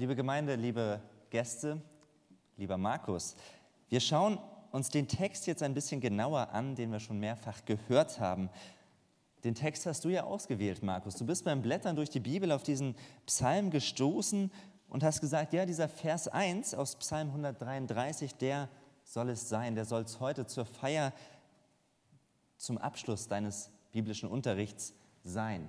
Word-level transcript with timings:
Liebe 0.00 0.16
Gemeinde, 0.16 0.54
liebe 0.54 0.98
Gäste, 1.28 1.78
lieber 2.56 2.78
Markus, 2.78 3.36
wir 3.90 4.00
schauen 4.00 4.38
uns 4.72 4.88
den 4.88 5.06
Text 5.06 5.46
jetzt 5.46 5.62
ein 5.62 5.74
bisschen 5.74 6.00
genauer 6.00 6.48
an, 6.54 6.74
den 6.74 6.90
wir 6.90 7.00
schon 7.00 7.20
mehrfach 7.20 7.66
gehört 7.66 8.18
haben. 8.18 8.48
Den 9.44 9.54
Text 9.54 9.84
hast 9.84 10.02
du 10.06 10.08
ja 10.08 10.24
ausgewählt, 10.24 10.82
Markus. 10.82 11.16
Du 11.16 11.26
bist 11.26 11.44
beim 11.44 11.60
Blättern 11.60 11.96
durch 11.96 12.08
die 12.08 12.18
Bibel 12.18 12.50
auf 12.50 12.62
diesen 12.62 12.94
Psalm 13.26 13.68
gestoßen 13.68 14.50
und 14.88 15.04
hast 15.04 15.20
gesagt, 15.20 15.52
ja, 15.52 15.66
dieser 15.66 15.90
Vers 15.90 16.28
1 16.28 16.72
aus 16.72 16.96
Psalm 16.96 17.28
133, 17.28 18.36
der 18.36 18.70
soll 19.04 19.28
es 19.28 19.50
sein, 19.50 19.74
der 19.74 19.84
soll 19.84 20.00
es 20.00 20.18
heute 20.18 20.46
zur 20.46 20.64
Feier, 20.64 21.12
zum 22.56 22.78
Abschluss 22.78 23.28
deines 23.28 23.70
biblischen 23.92 24.30
Unterrichts 24.30 24.94
sein. 25.24 25.68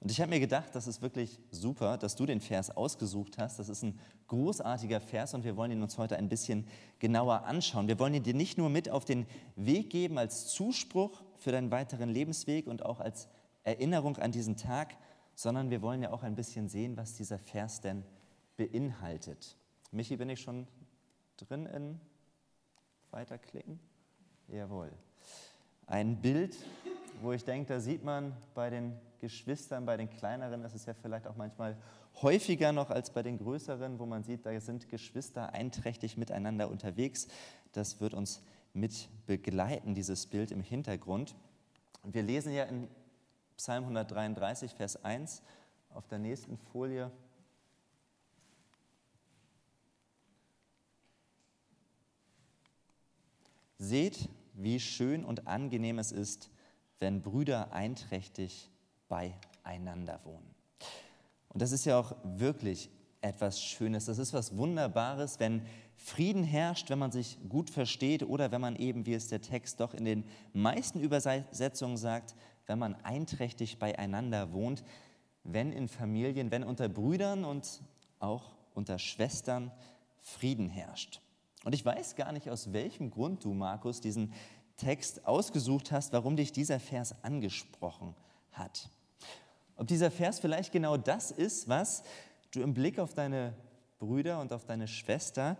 Und 0.00 0.10
ich 0.10 0.20
habe 0.20 0.30
mir 0.30 0.40
gedacht, 0.40 0.74
das 0.74 0.86
ist 0.86 1.02
wirklich 1.02 1.38
super, 1.50 1.98
dass 1.98 2.16
du 2.16 2.24
den 2.24 2.40
Vers 2.40 2.70
ausgesucht 2.70 3.36
hast. 3.36 3.58
Das 3.58 3.68
ist 3.68 3.82
ein 3.82 4.00
großartiger 4.28 4.98
Vers 4.98 5.34
und 5.34 5.44
wir 5.44 5.56
wollen 5.56 5.72
ihn 5.72 5.82
uns 5.82 5.98
heute 5.98 6.16
ein 6.16 6.30
bisschen 6.30 6.66
genauer 6.98 7.44
anschauen. 7.44 7.86
Wir 7.86 7.98
wollen 7.98 8.14
ihn 8.14 8.22
dir 8.22 8.32
nicht 8.32 8.56
nur 8.56 8.70
mit 8.70 8.88
auf 8.88 9.04
den 9.04 9.26
Weg 9.56 9.90
geben 9.90 10.16
als 10.16 10.48
Zuspruch 10.48 11.22
für 11.36 11.52
deinen 11.52 11.70
weiteren 11.70 12.08
Lebensweg 12.08 12.66
und 12.66 12.82
auch 12.84 12.98
als 13.00 13.28
Erinnerung 13.62 14.16
an 14.16 14.32
diesen 14.32 14.56
Tag, 14.56 14.96
sondern 15.34 15.68
wir 15.68 15.82
wollen 15.82 16.02
ja 16.02 16.12
auch 16.12 16.22
ein 16.22 16.34
bisschen 16.34 16.70
sehen, 16.70 16.96
was 16.96 17.14
dieser 17.14 17.38
Vers 17.38 17.82
denn 17.82 18.02
beinhaltet. 18.56 19.58
Michi, 19.90 20.16
bin 20.16 20.30
ich 20.30 20.40
schon 20.40 20.66
drin 21.36 21.66
in 21.66 22.00
Weiterklicken? 23.10 23.78
Jawohl. 24.48 24.92
Ein 25.86 26.22
Bild, 26.22 26.56
wo 27.20 27.32
ich 27.32 27.44
denke, 27.44 27.74
da 27.74 27.80
sieht 27.80 28.02
man 28.02 28.34
bei 28.54 28.70
den 28.70 28.98
Geschwistern, 29.20 29.86
bei 29.86 29.96
den 29.96 30.10
kleineren 30.10 30.64
ist 30.64 30.74
es 30.74 30.86
ja 30.86 30.94
vielleicht 30.94 31.26
auch 31.26 31.36
manchmal 31.36 31.76
häufiger 32.22 32.72
noch 32.72 32.90
als 32.90 33.10
bei 33.10 33.22
den 33.22 33.38
größeren, 33.38 33.98
wo 33.98 34.06
man 34.06 34.24
sieht, 34.24 34.44
da 34.44 34.58
sind 34.60 34.88
Geschwister 34.88 35.52
einträchtig 35.52 36.16
miteinander 36.16 36.68
unterwegs. 36.68 37.28
Das 37.72 38.00
wird 38.00 38.14
uns 38.14 38.42
mit 38.72 39.08
begleiten, 39.26 39.94
dieses 39.94 40.26
Bild 40.26 40.50
im 40.50 40.62
Hintergrund. 40.62 41.36
Und 42.02 42.14
wir 42.14 42.22
lesen 42.22 42.52
ja 42.52 42.64
in 42.64 42.88
Psalm 43.56 43.84
133, 43.84 44.74
Vers 44.74 45.04
1 45.04 45.42
auf 45.90 46.06
der 46.08 46.18
nächsten 46.18 46.56
Folie. 46.56 47.10
Seht, 53.78 54.28
wie 54.54 54.78
schön 54.78 55.24
und 55.24 55.46
angenehm 55.46 55.98
es 55.98 56.12
ist, 56.12 56.50
wenn 56.98 57.22
Brüder 57.22 57.72
einträchtig 57.72 58.69
beieinander 59.10 60.20
wohnen. 60.24 60.54
Und 61.48 61.60
das 61.60 61.72
ist 61.72 61.84
ja 61.84 61.98
auch 61.98 62.14
wirklich 62.24 62.88
etwas 63.20 63.62
Schönes. 63.62 64.06
Das 64.06 64.18
ist 64.18 64.32
was 64.32 64.56
Wunderbares, 64.56 65.38
wenn 65.38 65.62
Frieden 65.96 66.44
herrscht, 66.44 66.88
wenn 66.88 66.98
man 66.98 67.12
sich 67.12 67.38
gut 67.48 67.68
versteht 67.68 68.22
oder 68.22 68.50
wenn 68.50 68.62
man 68.62 68.76
eben, 68.76 69.04
wie 69.04 69.12
es 69.12 69.28
der 69.28 69.42
Text 69.42 69.80
doch 69.80 69.92
in 69.92 70.06
den 70.06 70.24
meisten 70.54 71.00
Übersetzungen 71.00 71.98
sagt, 71.98 72.34
wenn 72.66 72.78
man 72.78 72.94
einträchtig 73.02 73.78
beieinander 73.78 74.52
wohnt, 74.52 74.82
wenn 75.44 75.72
in 75.72 75.88
Familien, 75.88 76.50
wenn 76.50 76.64
unter 76.64 76.88
Brüdern 76.88 77.44
und 77.44 77.82
auch 78.18 78.52
unter 78.74 78.98
Schwestern 78.98 79.70
Frieden 80.20 80.70
herrscht. 80.70 81.20
Und 81.64 81.74
ich 81.74 81.84
weiß 81.84 82.16
gar 82.16 82.32
nicht, 82.32 82.48
aus 82.48 82.72
welchem 82.72 83.10
Grund 83.10 83.44
du, 83.44 83.52
Markus, 83.52 84.00
diesen 84.00 84.32
Text 84.76 85.26
ausgesucht 85.26 85.92
hast, 85.92 86.12
warum 86.12 86.36
dich 86.36 86.52
dieser 86.52 86.80
Vers 86.80 87.14
angesprochen 87.22 88.14
hat. 88.52 88.88
Ob 89.80 89.86
dieser 89.86 90.10
Vers 90.10 90.40
vielleicht 90.40 90.72
genau 90.72 90.98
das 90.98 91.30
ist, 91.30 91.66
was 91.66 92.02
du 92.50 92.60
im 92.60 92.74
Blick 92.74 92.98
auf 92.98 93.14
deine 93.14 93.54
Brüder 93.98 94.38
und 94.38 94.52
auf 94.52 94.66
deine 94.66 94.86
Schwester 94.86 95.56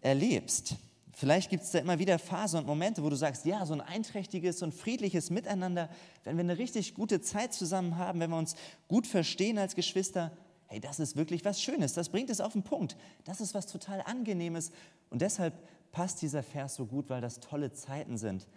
erlebst. 0.00 0.74
Vielleicht 1.12 1.50
gibt 1.50 1.62
es 1.62 1.70
da 1.70 1.78
immer 1.78 2.00
wieder 2.00 2.18
Phasen 2.18 2.58
und 2.58 2.66
Momente, 2.66 3.04
wo 3.04 3.08
du 3.08 3.14
sagst, 3.14 3.44
ja, 3.44 3.64
so 3.64 3.72
ein 3.74 3.80
einträchtiges 3.80 4.62
und 4.62 4.74
friedliches 4.74 5.30
Miteinander, 5.30 5.88
wenn 6.24 6.36
wir 6.36 6.42
eine 6.42 6.58
richtig 6.58 6.94
gute 6.94 7.20
Zeit 7.20 7.54
zusammen 7.54 7.96
haben, 7.96 8.18
wenn 8.18 8.30
wir 8.30 8.38
uns 8.38 8.56
gut 8.88 9.06
verstehen 9.06 9.56
als 9.56 9.76
Geschwister, 9.76 10.32
hey, 10.66 10.80
das 10.80 10.98
ist 10.98 11.14
wirklich 11.14 11.44
was 11.44 11.62
Schönes, 11.62 11.94
das 11.94 12.08
bringt 12.08 12.30
es 12.30 12.40
auf 12.40 12.54
den 12.54 12.64
Punkt, 12.64 12.96
das 13.22 13.40
ist 13.40 13.54
was 13.54 13.66
total 13.66 14.00
Angenehmes. 14.00 14.72
Und 15.10 15.22
deshalb 15.22 15.54
passt 15.92 16.22
dieser 16.22 16.42
Vers 16.42 16.74
so 16.74 16.86
gut, 16.86 17.08
weil 17.08 17.20
das 17.20 17.38
tolle 17.38 17.72
Zeiten 17.72 18.18
sind, 18.18 18.48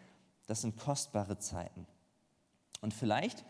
das 0.47 0.62
sind 0.62 0.75
kostbare 0.75 1.38
Zeiten. 1.38 1.85
Und 2.81 2.96
vielleicht 2.96 3.46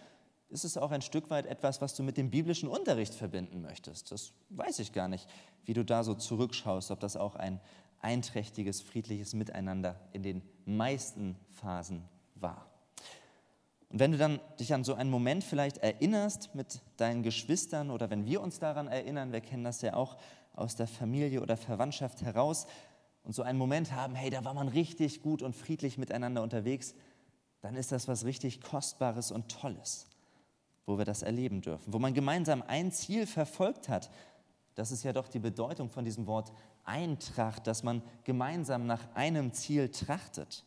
ist 0.53 0.63
es 0.63 0.77
auch 0.77 0.91
ein 0.91 1.01
Stück 1.01 1.29
weit 1.31 1.47
etwas, 1.47 1.81
was 1.81 1.95
du 1.95 2.03
mit 2.03 2.15
dem 2.15 2.29
biblischen 2.29 2.69
Unterricht 2.69 3.15
verbinden 3.15 3.61
möchtest. 3.61 4.11
Das 4.11 4.33
weiß 4.51 4.79
ich 4.79 4.93
gar 4.93 5.07
nicht, 5.07 5.27
wie 5.65 5.73
du 5.73 5.83
da 5.83 6.03
so 6.03 6.13
zurückschaust, 6.13 6.91
ob 6.91 6.99
das 6.99 7.17
auch 7.17 7.35
ein 7.35 7.59
einträchtiges, 8.01 8.81
friedliches 8.81 9.33
Miteinander 9.33 9.99
in 10.11 10.21
den 10.21 10.41
meisten 10.65 11.35
Phasen 11.49 12.03
war. 12.35 12.67
Und 13.89 13.99
wenn 13.99 14.11
du 14.11 14.17
dann 14.17 14.39
dich 14.59 14.73
an 14.73 14.83
so 14.83 14.93
einen 14.93 15.09
Moment 15.09 15.43
vielleicht 15.43 15.77
erinnerst 15.77 16.53
mit 16.53 16.81
deinen 16.97 17.23
Geschwistern 17.23 17.89
oder 17.89 18.09
wenn 18.09 18.25
wir 18.25 18.41
uns 18.41 18.59
daran 18.59 18.87
erinnern, 18.87 19.31
wir 19.31 19.41
kennen 19.41 19.63
das 19.63 19.81
ja 19.81 19.95
auch 19.95 20.17
aus 20.53 20.75
der 20.75 20.87
Familie 20.87 21.41
oder 21.41 21.57
Verwandtschaft 21.57 22.21
heraus 22.21 22.67
und 23.23 23.33
so 23.33 23.41
einen 23.41 23.57
Moment 23.57 23.91
haben, 23.91 24.15
hey, 24.15 24.29
da 24.29 24.43
war 24.43 24.53
man 24.53 24.67
richtig 24.67 25.21
gut 25.21 25.41
und 25.41 25.55
friedlich 25.55 25.97
miteinander 25.97 26.43
unterwegs, 26.43 26.93
dann 27.61 27.75
ist 27.75 27.91
das 27.91 28.07
was 28.07 28.25
richtig 28.25 28.61
Kostbares 28.61 29.31
und 29.31 29.49
Tolles 29.49 30.12
wo 30.85 30.97
wir 30.97 31.05
das 31.05 31.21
erleben 31.21 31.61
dürfen, 31.61 31.93
wo 31.93 31.99
man 31.99 32.13
gemeinsam 32.13 32.63
ein 32.67 32.91
Ziel 32.91 33.25
verfolgt 33.27 33.89
hat. 33.89 34.09
Das 34.75 34.91
ist 34.91 35.03
ja 35.03 35.13
doch 35.13 35.27
die 35.27 35.39
Bedeutung 35.39 35.89
von 35.89 36.03
diesem 36.03 36.27
Wort 36.27 36.51
Eintracht, 36.83 37.67
dass 37.67 37.83
man 37.83 38.01
gemeinsam 38.23 38.85
nach 38.85 39.01
einem 39.15 39.53
Ziel 39.53 39.89
trachtet. 39.89 40.65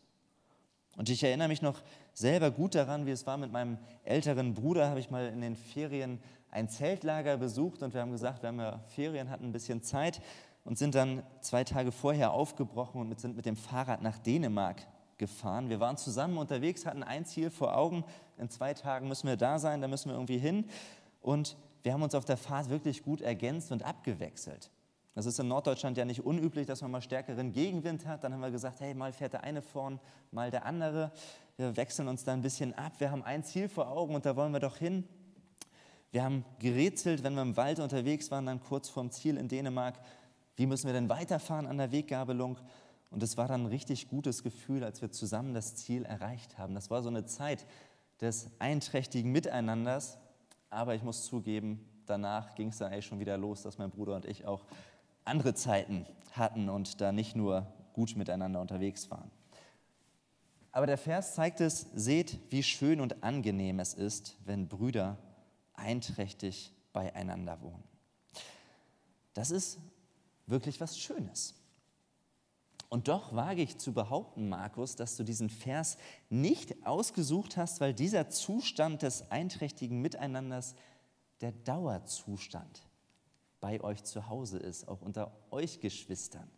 Und 0.97 1.11
ich 1.11 1.23
erinnere 1.23 1.49
mich 1.49 1.61
noch 1.61 1.83
selber 2.15 2.51
gut 2.51 2.75
daran, 2.75 3.05
wie 3.05 3.11
es 3.11 3.27
war 3.27 3.37
mit 3.37 3.53
meinem 3.53 3.79
älteren 4.05 4.55
Bruder, 4.55 4.89
habe 4.89 5.01
ich 5.01 5.11
mal 5.11 5.27
in 5.27 5.43
den 5.43 5.57
Ferien 5.57 6.21
ein 6.51 6.71
Zeltlager 6.71 7.37
besucht 7.37 7.83
und 7.83 7.93
wir 7.93 8.01
haben 8.01 8.13
gesagt, 8.13 8.43
wir 8.43 8.49
haben 8.49 8.61
ja 8.61 8.81
Ferien, 8.95 9.29
hatten 9.29 9.45
ein 9.45 9.53
bisschen 9.53 9.83
Zeit 9.83 10.23
und 10.65 10.79
sind 10.79 10.95
dann 10.95 11.23
zwei 11.41 11.65
Tage 11.65 11.93
vorher 11.93 12.33
aufgebrochen 12.33 13.01
und 13.01 13.21
sind 13.21 13.37
mit 13.37 13.45
dem 13.45 13.57
Fahrrad 13.57 14.01
nach 14.01 14.19
Dänemark 14.19 14.87
gefahren. 15.19 15.69
Wir 15.69 15.81
waren 15.81 15.97
zusammen 15.97 16.39
unterwegs, 16.39 16.87
hatten 16.87 17.03
ein 17.03 17.27
Ziel 17.27 17.51
vor 17.51 17.77
Augen. 17.77 18.05
In 18.39 18.51
zwei 18.51 18.75
Tagen 18.75 19.09
müssen 19.09 19.29
wir 19.29 19.37
da 19.37 19.59
sein, 19.59 19.81
da 19.81 19.89
müssen 19.89 20.11
wir 20.11 20.15
irgendwie 20.15 20.39
hin. 20.39 20.67
Und 21.21 21.57
wir 21.83 21.93
haben 21.93 22.03
uns 22.03 22.15
auf 22.15 22.25
der 22.25 22.37
Fahrt 22.37 22.69
wirklich 22.69 23.03
gut 23.03 23.21
ergänzt 23.21 23.73
und 23.73 23.83
abgewechselt. 23.83 24.71
Das 25.15 25.25
ist 25.25 25.39
in 25.41 25.49
Norddeutschland 25.49 25.97
ja 25.97 26.05
nicht 26.05 26.27
unüblich, 26.27 26.67
dass 26.67 26.83
man 26.83 26.91
mal 26.91 27.01
stärkeren 27.01 27.53
Gegenwind 27.53 28.07
hat. 28.07 28.23
Dann 28.23 28.35
haben 28.35 28.43
wir 28.43 28.51
gesagt, 28.51 28.81
hey, 28.81 28.93
mal 28.93 29.15
fährt 29.15 29.33
der 29.33 29.45
eine 29.45 29.63
vorn, 29.63 29.99
mal 30.31 30.51
der 30.51 30.67
andere. 30.67 31.11
Wir 31.57 31.75
wechseln 31.77 32.07
uns 32.09 32.25
da 32.25 32.35
ein 32.35 32.43
bisschen 32.43 32.75
ab. 32.75 32.93
Wir 32.99 33.11
haben 33.11 33.23
ein 33.23 33.43
Ziel 33.43 33.71
vor 33.71 33.89
Augen 33.89 34.15
und 34.15 34.27
da 34.27 34.37
wollen 34.37 34.53
wir 34.53 34.61
doch 34.61 34.77
hin. 34.77 35.05
Wir 36.11 36.23
haben 36.23 36.45
gerätselt, 36.59 37.25
wenn 37.25 37.35
wir 37.35 37.43
im 37.43 37.57
Wald 37.57 37.81
unterwegs 37.81 38.31
waren, 38.31 38.45
dann 38.45 38.61
kurz 38.61 38.91
vorm 38.91 39.11
Ziel 39.11 39.39
in 39.39 39.49
Dänemark. 39.49 39.99
Wie 40.55 40.67
müssen 40.67 40.87
wir 40.87 40.93
denn 40.93 41.09
weiterfahren 41.09 41.67
an 41.67 41.79
der 41.79 41.93
Weggabelung? 41.93 42.59
Und 43.11 43.23
es 43.23 43.37
war 43.39 43.49
dann 43.49 43.63
ein 43.63 43.67
richtig 43.67 44.09
gutes 44.09 44.43
Gefühl, 44.43 44.85
als 44.85 45.01
wir 45.01 45.11
zusammen 45.11 45.55
das 45.55 45.77
Ziel 45.77 46.05
erreicht 46.05 46.59
haben. 46.59 46.75
Das 46.75 46.91
war 46.91 47.03
so 47.03 47.09
eine 47.09 47.25
Zeit 47.25 47.65
des 48.21 48.51
einträchtigen 48.59 49.33
Miteinanders. 49.33 50.19
Aber 50.71 50.95
ich 50.95 51.03
muss 51.03 51.25
zugeben, 51.25 51.87
danach 52.07 52.55
ging 52.55 52.69
es 52.69 52.79
dann 52.79 52.93
eigentlich 52.93 53.07
schon 53.07 53.21
wieder 53.21 53.37
los, 53.37 53.63
dass 53.63 53.79
mein 53.79 53.91
Bruder 53.91 54.17
und 54.17 54.25
ich 54.25 54.47
auch 54.47 54.65
andere 55.25 55.55
Zeiten 55.55 56.07
hatten 56.33 56.69
und 56.69 57.01
da 57.01 57.13
nicht 57.13 57.37
nur 57.37 57.67
gut 57.93 58.17
miteinander 58.17 58.61
unterwegs 58.61 59.11
waren. 59.11 59.31
Aber 60.73 60.87
der 60.87 60.99
Vers 60.99 61.35
zeigt 61.35 61.61
es, 61.61 61.87
seht, 61.95 62.39
wie 62.51 62.63
schön 62.63 63.01
und 63.01 63.23
angenehm 63.23 63.81
es 63.81 63.95
ist, 63.95 64.37
wenn 64.45 64.69
Brüder 64.69 65.17
einträchtig 65.73 66.73
beieinander 66.93 67.61
wohnen. 67.63 67.83
Das 69.33 69.51
ist 69.51 69.79
wirklich 70.47 70.81
was 70.81 70.99
Schönes. 70.99 71.55
Und 72.89 73.09
doch 73.09 73.35
wage 73.35 73.63
ich 73.63 73.79
zu 73.79 73.93
behaupten, 73.93 74.49
Markus, 74.49 74.95
dass 74.97 75.17
du 75.17 75.25
diesen 75.25 75.51
Vers 75.51 75.97
nicht 76.31 76.87
ausgesucht 76.87 77.57
hast, 77.57 77.81
weil 77.81 77.95
dieser 77.95 78.29
Zustand 78.31 79.03
des 79.03 79.31
einträchtigen 79.31 80.01
Miteinanders 80.01 80.75
der 81.41 81.53
Dauerzustand 81.53 82.87
bei 83.61 83.83
euch 83.83 84.05
zu 84.05 84.29
Hause 84.29 84.59
ist, 84.59 84.87
auch 84.89 85.03
unter 85.03 85.33
euch 85.51 85.81
Geschwistern. 85.81 86.49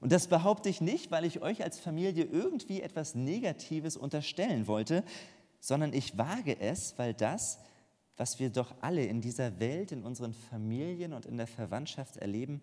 Und 0.00 0.12
das 0.12 0.26
behaupte 0.26 0.68
ich 0.68 0.80
nicht, 0.80 1.10
weil 1.10 1.24
ich 1.24 1.42
euch 1.42 1.62
als 1.62 1.78
Familie 1.78 2.24
irgendwie 2.24 2.82
etwas 2.82 3.14
Negatives 3.14 3.96
unterstellen 3.96 4.66
wollte, 4.66 5.04
sondern 5.60 5.92
ich 5.92 6.18
wage 6.18 6.58
es, 6.58 6.98
weil 6.98 7.14
das, 7.14 7.60
was 8.16 8.40
wir 8.40 8.50
doch 8.50 8.74
alle 8.80 9.04
in 9.04 9.20
dieser 9.20 9.60
Welt, 9.60 9.92
in 9.92 10.02
unseren 10.02 10.34
Familien 10.34 11.12
und 11.12 11.24
in 11.24 11.36
der 11.36 11.46
Verwandtschaft 11.46 12.16
erleben, 12.16 12.60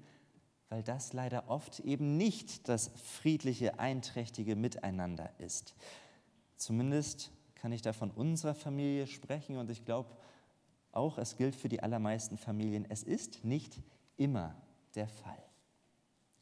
weil 0.69 0.83
das 0.83 1.13
leider 1.13 1.50
oft 1.50 1.80
eben 1.80 2.18
nicht 2.18 2.69
das 2.69 2.92
friedliche, 3.04 3.80
einträchtige 3.80 4.56
Miteinander 4.56 5.31
ist. 5.39 5.75
Zumindest 6.56 7.31
kann 7.56 7.71
ich 7.71 7.81
da 7.81 7.92
von 7.92 8.12
unserer 8.12 8.56
Familie 8.56 9.07
sprechen 9.07 9.57
und 9.57 9.69
ich 9.69 9.83
glaube 9.83 10.16
auch, 10.92 11.18
es 11.18 11.38
gilt 11.38 11.56
für 11.56 11.69
die 11.69 11.81
allermeisten 11.81 12.38
Familien. 12.38 12.86
Es 12.89 13.04
ist 13.04 13.44
nicht 13.44 13.81
immer 14.18 14.56
der 14.95 15.07
Fall. 15.07 15.44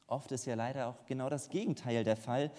Oft 0.08 0.32
ist 0.32 0.46
ja 0.46 0.56
leider 0.56 0.88
auch 0.88 1.06
genau 1.06 1.30
das 1.30 1.50
Gegenteil 1.50 2.04
der 2.04 2.16
Fall. 2.16 2.52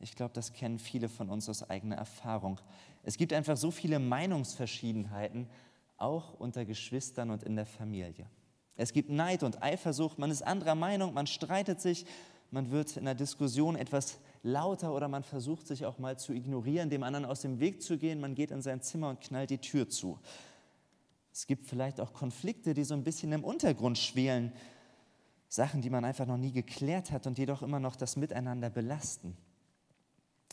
Ich 0.00 0.16
glaube, 0.16 0.32
das 0.32 0.52
kennen 0.52 0.78
viele 0.78 1.08
von 1.08 1.28
uns 1.28 1.48
aus 1.48 1.68
eigener 1.68 1.96
Erfahrung. 1.96 2.60
Es 3.02 3.16
gibt 3.16 3.32
einfach 3.32 3.56
so 3.56 3.70
viele 3.70 3.98
Meinungsverschiedenheiten, 3.98 5.48
auch 5.96 6.34
unter 6.34 6.64
Geschwistern 6.64 7.30
und 7.30 7.42
in 7.42 7.56
der 7.56 7.66
Familie. 7.66 8.26
Es 8.76 8.92
gibt 8.92 9.10
Neid 9.10 9.42
und 9.42 9.62
Eifersucht, 9.62 10.18
man 10.18 10.30
ist 10.30 10.42
anderer 10.42 10.74
Meinung, 10.74 11.14
man 11.14 11.26
streitet 11.26 11.80
sich, 11.80 12.06
man 12.50 12.70
wird 12.70 12.96
in 12.96 13.04
der 13.04 13.14
Diskussion 13.14 13.76
etwas 13.76 14.18
lauter 14.42 14.94
oder 14.94 15.08
man 15.08 15.22
versucht 15.22 15.66
sich 15.66 15.86
auch 15.86 15.98
mal 15.98 16.18
zu 16.18 16.32
ignorieren, 16.32 16.90
dem 16.90 17.02
anderen 17.02 17.24
aus 17.24 17.40
dem 17.40 17.60
Weg 17.60 17.82
zu 17.82 17.98
gehen, 17.98 18.20
man 18.20 18.34
geht 18.34 18.50
in 18.50 18.62
sein 18.62 18.80
Zimmer 18.80 19.10
und 19.10 19.20
knallt 19.20 19.50
die 19.50 19.58
Tür 19.58 19.88
zu. 19.88 20.18
Es 21.32 21.46
gibt 21.46 21.66
vielleicht 21.66 22.00
auch 22.00 22.12
Konflikte, 22.12 22.74
die 22.74 22.84
so 22.84 22.94
ein 22.94 23.02
bisschen 23.02 23.32
im 23.32 23.42
Untergrund 23.42 23.98
schwelen, 23.98 24.52
Sachen, 25.48 25.82
die 25.82 25.90
man 25.90 26.04
einfach 26.04 26.26
noch 26.26 26.36
nie 26.36 26.52
geklärt 26.52 27.10
hat 27.10 27.26
und 27.26 27.38
jedoch 27.38 27.62
immer 27.62 27.80
noch 27.80 27.96
das 27.96 28.16
Miteinander 28.16 28.70
belasten. 28.70 29.36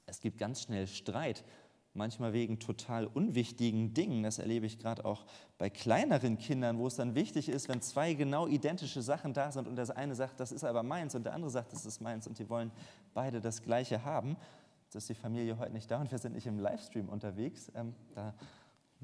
Es 0.06 0.22
gibt 0.22 0.38
ganz 0.38 0.62
schnell 0.62 0.88
Streit 0.88 1.44
manchmal 1.94 2.34
wegen 2.34 2.60
total 2.60 3.06
unwichtigen 3.08 3.94
Dingen. 3.94 4.24
Das 4.24 4.40
erlebe 4.40 4.66
ich 4.66 4.80
gerade 4.80 5.04
auch 5.06 5.26
bei 5.58 5.70
kleineren 5.70 6.38
Kindern, 6.38 6.78
wo 6.78 6.88
es 6.88 6.96
dann 6.96 7.16
wichtig 7.16 7.50
ist, 7.50 7.68
wenn 7.68 7.82
zwei 7.82 8.14
genau 8.14 8.48
identische 8.48 9.02
Sachen 9.02 9.34
da 9.34 9.52
sind 9.52 9.68
und 9.68 9.76
das 9.76 9.92
eine 9.92 10.16
sagt, 10.16 10.40
das 10.40 10.52
ist 10.52 10.64
aber 10.64 10.84
meins 10.84 11.16
und 11.16 11.26
der 11.26 11.34
andere 11.34 11.52
sagt, 11.52 11.74
das 11.74 11.86
ist 11.86 12.02
meins 12.02 12.28
und 12.28 12.40
die 12.40 12.50
wollen 12.50 12.72
beide 13.14 13.42
das 13.42 13.62
Gleiche 13.62 14.06
haben. 14.06 14.38
Das 14.92 15.04
ist 15.04 15.10
die 15.10 15.16
Familie 15.16 15.58
heute 15.58 15.74
nicht 15.74 15.90
da 15.90 16.00
und 16.00 16.12
wir 16.12 16.18
sind 16.18 16.34
nicht 16.34 16.48
im 16.48 16.60
Livestream 16.60 17.10
unterwegs. 17.10 17.72
Ähm, 17.76 17.94
da 18.14 18.34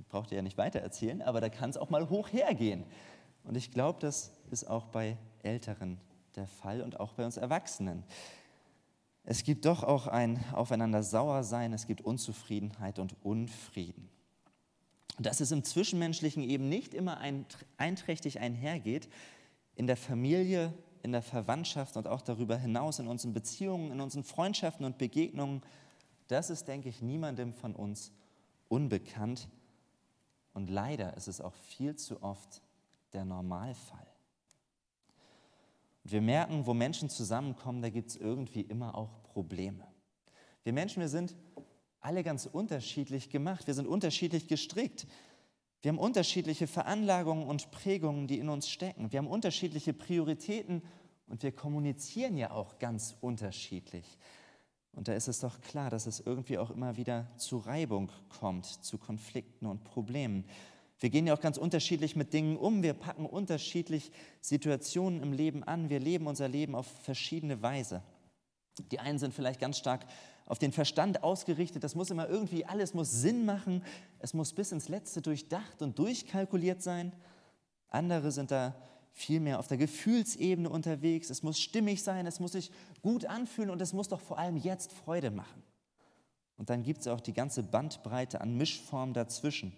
braucht 0.09 0.31
ihr 0.31 0.37
ja 0.37 0.41
nicht 0.41 0.57
weiter 0.57 0.79
erzählen, 0.79 1.21
aber 1.21 1.41
da 1.41 1.49
kann 1.49 1.69
es 1.69 1.77
auch 1.77 1.89
mal 1.89 2.09
hoch 2.09 2.31
hergehen. 2.31 2.85
Und 3.43 3.55
ich 3.55 3.71
glaube, 3.71 3.99
das 3.99 4.31
ist 4.51 4.69
auch 4.69 4.85
bei 4.87 5.17
Älteren 5.43 5.99
der 6.35 6.47
Fall 6.47 6.81
und 6.81 6.99
auch 6.99 7.13
bei 7.13 7.25
uns 7.25 7.37
Erwachsenen. 7.37 8.03
Es 9.29 9.43
gibt 9.43 9.65
doch 9.65 9.83
auch 9.83 10.07
ein 10.07 10.41
Aufeinander 10.53 11.03
sauer 11.03 11.43
sein, 11.43 11.73
es 11.73 11.85
gibt 11.85 11.99
Unzufriedenheit 11.99 12.97
und 12.97 13.13
Unfrieden. 13.25 14.07
Dass 15.19 15.41
es 15.41 15.51
im 15.51 15.65
Zwischenmenschlichen 15.65 16.43
eben 16.43 16.69
nicht 16.69 16.93
immer 16.93 17.19
einträchtig 17.75 18.39
einhergeht, 18.39 19.09
in 19.75 19.85
der 19.85 19.97
Familie, 19.97 20.73
in 21.03 21.11
der 21.11 21.21
Verwandtschaft 21.21 21.97
und 21.97 22.07
auch 22.07 22.21
darüber 22.21 22.55
hinaus, 22.55 22.99
in 22.99 23.09
unseren 23.09 23.33
Beziehungen, 23.33 23.91
in 23.91 23.99
unseren 23.99 24.23
Freundschaften 24.23 24.85
und 24.85 24.97
Begegnungen, 24.97 25.61
das 26.29 26.49
ist, 26.49 26.69
denke 26.69 26.87
ich, 26.87 27.01
niemandem 27.01 27.53
von 27.53 27.75
uns 27.75 28.13
unbekannt. 28.69 29.49
Und 30.53 30.69
leider 30.69 31.17
ist 31.17 31.27
es 31.27 31.41
auch 31.41 31.53
viel 31.53 31.97
zu 31.97 32.23
oft 32.23 32.61
der 33.11 33.25
Normalfall. 33.25 34.07
Wir 36.09 36.21
merken, 36.21 36.65
wo 36.65 36.73
Menschen 36.73 37.09
zusammenkommen, 37.09 37.81
da 37.81 37.89
gibt 37.89 38.09
es 38.09 38.15
irgendwie 38.15 38.61
immer 38.61 38.95
auch 38.95 39.21
Probleme. 39.23 39.85
Wir 40.63 40.71
Menschen, 40.71 41.01
wir 41.01 41.09
sind 41.09 41.35
alle 41.99 42.23
ganz 42.23 42.45
unterschiedlich 42.45 43.29
gemacht, 43.29 43.67
wir 43.67 43.73
sind 43.73 43.87
unterschiedlich 43.87 44.47
gestrickt. 44.47 45.05
Wir 45.81 45.89
haben 45.89 45.99
unterschiedliche 45.99 46.65
Veranlagungen 46.65 47.47
und 47.47 47.71
Prägungen, 47.71 48.27
die 48.27 48.39
in 48.39 48.49
uns 48.49 48.69
stecken. 48.69 49.11
Wir 49.11 49.19
haben 49.19 49.27
unterschiedliche 49.27 49.93
Prioritäten 49.93 50.81
und 51.27 51.43
wir 51.43 51.51
kommunizieren 51.51 52.37
ja 52.37 52.51
auch 52.51 52.79
ganz 52.79 53.15
unterschiedlich. 53.19 54.17
Und 54.93 55.09
da 55.09 55.13
ist 55.13 55.27
es 55.27 55.41
doch 55.41 55.59
klar, 55.61 55.89
dass 55.89 56.07
es 56.07 56.21
irgendwie 56.21 56.57
auch 56.57 56.71
immer 56.71 56.97
wieder 56.97 57.27
zu 57.37 57.57
Reibung 57.57 58.11
kommt, 58.29 58.65
zu 58.65 58.97
Konflikten 58.97 59.65
und 59.65 59.83
Problemen. 59.83 60.45
Wir 60.99 61.09
gehen 61.09 61.27
ja 61.27 61.33
auch 61.33 61.41
ganz 61.41 61.57
unterschiedlich 61.57 62.15
mit 62.15 62.33
Dingen 62.33 62.57
um. 62.57 62.81
Wir 62.81 62.93
packen 62.93 63.25
unterschiedlich 63.25 64.11
Situationen 64.41 65.21
im 65.21 65.31
Leben 65.31 65.63
an. 65.63 65.89
Wir 65.89 65.99
leben 65.99 66.27
unser 66.27 66.47
Leben 66.47 66.73
auf 66.73 66.87
verschiedene 67.03 67.61
Weise. 67.61 68.01
Die 68.91 68.99
einen 68.99 69.19
sind 69.19 69.33
vielleicht 69.33 69.59
ganz 69.59 69.77
stark 69.77 70.05
auf 70.47 70.59
den 70.59 70.71
Verstand 70.71 71.23
ausgerichtet. 71.23 71.83
Das 71.83 71.93
muss 71.93 72.09
immer 72.09 72.27
irgendwie, 72.27 72.65
alles 72.65 72.93
muss 72.93 73.11
Sinn 73.11 73.45
machen. 73.45 73.83
Es 74.19 74.33
muss 74.33 74.53
bis 74.53 74.71
ins 74.71 74.89
Letzte 74.89 75.21
durchdacht 75.21 75.81
und 75.81 75.99
durchkalkuliert 75.99 76.81
sein. 76.81 77.11
Andere 77.89 78.31
sind 78.31 78.49
da 78.51 78.75
viel 79.11 79.39
mehr 79.39 79.59
auf 79.59 79.67
der 79.67 79.77
Gefühlsebene 79.77 80.69
unterwegs. 80.69 81.29
Es 81.29 81.43
muss 81.43 81.59
stimmig 81.59 82.03
sein, 82.03 82.27
es 82.27 82.39
muss 82.39 82.51
sich 82.53 82.71
gut 83.01 83.25
anfühlen 83.25 83.69
und 83.69 83.81
es 83.81 83.93
muss 83.93 84.07
doch 84.07 84.21
vor 84.21 84.37
allem 84.37 84.57
jetzt 84.57 84.93
Freude 84.93 85.31
machen. 85.31 85.63
Und 86.57 86.69
dann 86.69 86.83
gibt 86.83 87.01
es 87.01 87.07
auch 87.07 87.21
die 87.21 87.33
ganze 87.33 87.63
Bandbreite 87.63 88.41
an 88.41 88.57
Mischformen 88.57 89.13
dazwischen. 89.13 89.73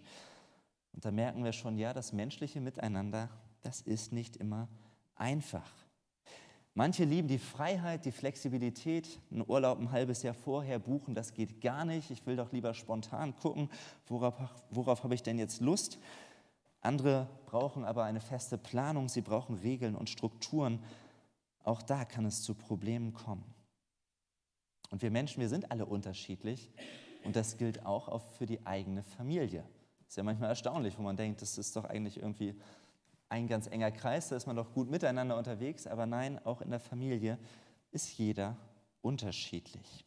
Und 0.94 1.06
da 1.06 1.12
merken 1.12 1.44
wir 1.44 1.54
schon, 1.54 1.78
ja, 1.78 1.94
das 1.94 2.14
menschliche 2.14 2.62
Miteinander, 2.62 3.30
das 3.62 3.82
ist 3.82 4.12
nicht 4.12 4.38
immer 4.38 4.68
einfach. 5.16 5.70
Manche 6.74 7.04
lieben 7.04 7.28
die 7.28 7.40
Freiheit, 7.40 8.06
die 8.06 8.12
Flexibilität, 8.12 9.20
einen 9.32 9.44
Urlaub 9.46 9.80
ein 9.80 9.92
halbes 9.92 10.24
Jahr 10.24 10.34
vorher 10.34 10.80
buchen, 10.80 11.14
das 11.14 11.34
geht 11.34 11.62
gar 11.62 11.84
nicht. 11.84 12.10
Ich 12.10 12.26
will 12.26 12.36
doch 12.36 12.52
lieber 12.52 12.74
spontan 12.74 13.36
gucken, 13.36 13.70
worauf, 14.08 14.36
worauf 14.70 15.04
habe 15.04 15.16
ich 15.16 15.24
denn 15.24 15.40
jetzt 15.40 15.62
Lust. 15.62 16.00
Andere 16.82 17.28
brauchen 17.48 17.84
aber 17.84 18.06
eine 18.06 18.22
feste 18.22 18.58
Planung, 18.58 19.10
sie 19.10 19.22
brauchen 19.22 19.56
Regeln 19.56 19.96
und 19.96 20.10
Strukturen. 20.10 20.82
Auch 21.64 21.82
da 21.82 22.06
kann 22.06 22.26
es 22.26 22.44
zu 22.44 22.56
Problemen 22.56 23.14
kommen. 23.14 23.44
Und 24.90 25.02
wir 25.02 25.12
Menschen, 25.12 25.42
wir 25.42 25.50
sind 25.50 25.72
alle 25.72 25.86
unterschiedlich 25.86 26.72
und 27.26 27.36
das 27.36 27.58
gilt 27.58 27.86
auch 27.86 28.22
für 28.38 28.46
die 28.46 28.66
eigene 28.66 29.04
Familie. 29.04 29.66
Ist 30.10 30.18
ja 30.18 30.24
manchmal 30.24 30.50
erstaunlich, 30.50 30.98
wo 30.98 31.04
man 31.04 31.16
denkt, 31.16 31.44
das 31.44 31.60
ist 31.60 31.76
doch 31.76 31.86
eigentlich 31.86 32.18
irgendwie 32.18 32.56
ein 33.30 33.48
ganz 33.48 33.68
enger 33.68 33.92
Kreis, 33.92 34.30
da 34.30 34.36
ist 34.36 34.48
man 34.48 34.56
doch 34.56 34.74
gut 34.74 34.90
miteinander 34.90 35.38
unterwegs, 35.38 35.86
aber 35.86 36.08
nein, 36.08 36.44
auch 36.46 36.62
in 36.62 36.72
der 36.72 36.80
Familie 36.80 37.38
ist 37.92 38.18
jeder 38.18 38.58
unterschiedlich. 39.04 40.06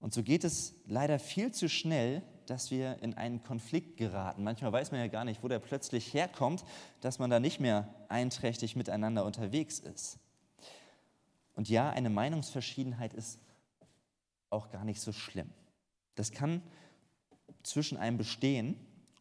Und 0.00 0.12
so 0.12 0.24
geht 0.24 0.42
es 0.42 0.74
leider 0.84 1.20
viel 1.20 1.52
zu 1.52 1.68
schnell, 1.68 2.22
dass 2.46 2.72
wir 2.72 3.00
in 3.00 3.14
einen 3.14 3.40
Konflikt 3.44 3.98
geraten. 3.98 4.42
Manchmal 4.42 4.72
weiß 4.72 4.90
man 4.90 5.00
ja 5.00 5.06
gar 5.06 5.24
nicht, 5.24 5.44
wo 5.44 5.48
der 5.48 5.60
plötzlich 5.60 6.12
herkommt, 6.12 6.64
dass 7.00 7.20
man 7.20 7.30
da 7.30 7.38
nicht 7.38 7.60
mehr 7.60 7.88
einträchtig 8.08 8.74
miteinander 8.74 9.24
unterwegs 9.24 9.78
ist. 9.78 10.18
Und 11.54 11.68
ja, 11.68 11.90
eine 11.90 12.10
Meinungsverschiedenheit 12.10 13.14
ist 13.14 13.38
auch 14.50 14.70
gar 14.70 14.84
nicht 14.84 15.00
so 15.00 15.12
schlimm. 15.12 15.52
Das 16.16 16.32
kann 16.32 16.62
zwischen 17.62 17.96
einem 17.96 18.16
bestehen, 18.16 18.76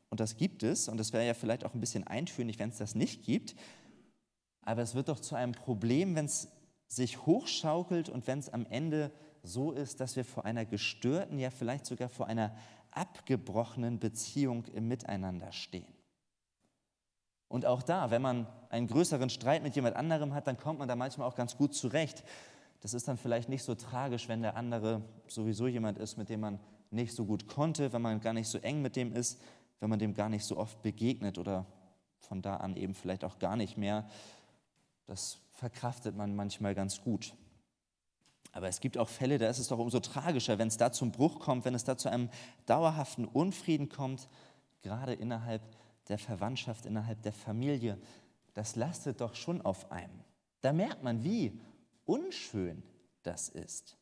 und 0.10 0.20
das 0.20 0.38
gibt 0.38 0.64
es, 0.64 0.88
und 0.88 0.98
das 0.98 1.14
wäre 1.14 1.26
ja 1.26 1.34
vielleicht 1.34 1.66
auch 1.66 1.74
ein 1.74 1.80
bisschen 1.80 2.06
eintönig, 2.06 2.60
wenn 2.60 2.70
es 2.70 2.78
das 2.78 2.96
nicht 2.96 3.24
gibt, 3.24 3.56
aber 4.62 4.82
es 4.82 4.96
wird 4.96 5.10
doch 5.10 5.20
zu 5.20 5.36
einem 5.36 5.54
Problem, 5.54 6.16
wenn 6.16 6.26
es 6.26 6.50
sich 6.88 7.26
hochschaukelt 7.26 8.10
und 8.10 8.28
wenn 8.28 8.40
es 8.40 8.50
am 8.50 8.66
Ende 8.66 9.12
so 9.44 9.72
ist, 9.72 10.00
dass 10.00 10.16
wir 10.16 10.26
vor 10.26 10.46
einer 10.46 10.66
gestörten, 10.66 11.40
ja 11.40 11.50
vielleicht 11.50 11.86
sogar 11.86 12.10
vor 12.10 12.28
einer 12.28 12.56
abgebrochenen 12.92 14.00
Beziehung 14.00 14.66
im 14.74 14.88
Miteinander 14.88 15.52
stehen. 15.52 15.94
Und 17.50 17.66
auch 17.66 17.82
da, 17.82 18.12
wenn 18.12 18.22
man 18.22 18.48
einen 18.70 18.88
größeren 18.88 19.30
Streit 19.30 19.64
mit 19.64 19.76
jemand 19.76 19.96
anderem 19.96 20.34
hat, 20.34 20.48
dann 20.48 20.58
kommt 20.58 20.80
man 20.80 20.88
da 20.88 20.96
manchmal 20.96 21.28
auch 21.28 21.36
ganz 21.36 21.56
gut 21.56 21.74
zurecht. 21.74 22.24
Das 22.82 22.94
ist 22.94 23.08
dann 23.08 23.18
vielleicht 23.18 23.48
nicht 23.48 23.64
so 23.64 23.74
tragisch, 23.76 24.28
wenn 24.28 24.42
der 24.42 24.58
andere 24.58 25.02
sowieso 25.28 25.68
jemand 25.68 25.98
ist, 25.98 26.18
mit 26.18 26.30
dem 26.30 26.42
man 26.42 26.60
nicht 26.92 27.14
so 27.14 27.26
gut 27.26 27.48
konnte, 27.48 27.94
wenn 27.94 28.02
man 28.02 28.20
gar 28.20 28.34
nicht 28.34 28.50
so 28.50 28.58
eng 28.58 28.82
mit 28.82 28.96
dem 28.96 29.14
ist, 29.14 29.42
wenn 29.80 29.90
man 29.90 30.00
dem 30.00 30.14
gar 30.14 30.30
nicht 30.30 30.46
so 30.46 30.58
oft 30.58 30.82
begegnet 30.82 31.38
oder 31.38 31.66
von 32.20 32.42
da 32.42 32.58
an 32.58 32.76
eben 32.76 32.94
vielleicht 32.94 33.24
auch 33.24 33.40
gar 33.40 33.56
nicht 33.56 33.78
mehr. 33.78 34.08
Das 35.06 35.40
verkraftet 35.52 36.16
man 36.16 36.36
manchmal 36.36 36.76
ganz 36.76 37.02
gut. 37.02 37.34
Aber 38.52 38.68
es 38.68 38.80
gibt 38.80 38.98
auch 38.98 39.10
Fälle, 39.10 39.38
da 39.38 39.50
ist 39.50 39.60
es 39.60 39.68
doch 39.68 39.78
umso 39.78 40.00
tragischer, 40.00 40.58
wenn 40.58 40.68
es 40.68 40.78
da 40.78 40.92
zum 40.92 41.12
Bruch 41.12 41.40
kommt, 41.40 41.66
wenn 41.66 41.76
es 41.76 41.84
da 41.84 41.98
zu 41.98 42.10
einem 42.10 42.30
dauerhaften 42.66 43.26
Unfrieden 43.26 43.90
kommt, 43.90 44.28
gerade 44.82 45.14
innerhalb 45.14 45.62
der 46.08 46.18
Verwandtschaft, 46.18 46.86
innerhalb 46.86 47.22
der 47.22 47.34
Familie. 47.34 48.00
Das 48.54 48.76
lastet 48.76 49.22
doch 49.22 49.36
schon 49.36 49.62
auf 49.62 49.92
einem. 49.92 50.24
Da 50.62 50.74
merkt 50.74 51.04
man, 51.04 51.24
wie 51.24 51.60
unschön 52.06 52.82
das 53.22 53.50
ist. 53.50 53.98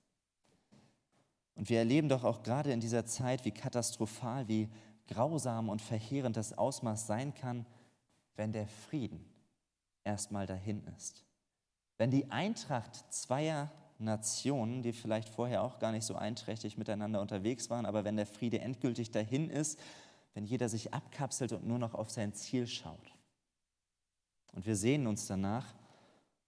Und 1.56 1.70
wir 1.70 1.80
erleben 1.80 2.10
doch 2.10 2.24
auch 2.24 2.44
gerade 2.44 2.72
in 2.72 2.80
dieser 2.80 3.06
Zeit, 3.06 3.46
wie 3.46 3.52
katastrophal, 3.52 4.48
wie 4.48 4.70
grausam 5.08 5.70
und 5.70 5.82
verheerend 5.82 6.38
das 6.38 6.58
Ausmaß 6.58 7.08
sein 7.08 7.34
kann, 7.34 7.66
wenn 8.36 8.52
der 8.52 8.68
Frieden 8.68 9.26
erstmal 10.04 10.46
dahin 10.46 10.84
ist. 10.98 11.26
Wenn 11.98 12.12
die 12.12 12.32
Eintracht 12.32 13.12
zweier 13.14 13.72
Nationen, 13.98 14.82
die 14.82 14.92
vielleicht 14.92 15.30
vorher 15.30 15.64
auch 15.64 15.80
gar 15.80 15.92
nicht 15.92 16.06
so 16.06 16.16
einträchtig 16.16 16.78
miteinander 16.78 17.22
unterwegs 17.22 17.70
waren, 17.70 17.86
aber 17.86 18.04
wenn 18.04 18.18
der 18.18 18.26
Friede 18.26 18.60
endgültig 18.60 19.12
dahin 19.12 19.50
ist, 19.50 19.80
wenn 20.34 20.46
jeder 20.46 20.68
sich 20.68 20.94
abkapselt 20.94 21.54
und 21.54 21.66
nur 21.66 21.80
noch 21.80 21.94
auf 21.94 22.10
sein 22.10 22.34
Ziel 22.34 22.68
schaut. 22.68 23.14
Und 24.52 24.66
wir 24.66 24.76
sehen 24.76 25.08
uns 25.08 25.28
danach, 25.28 25.74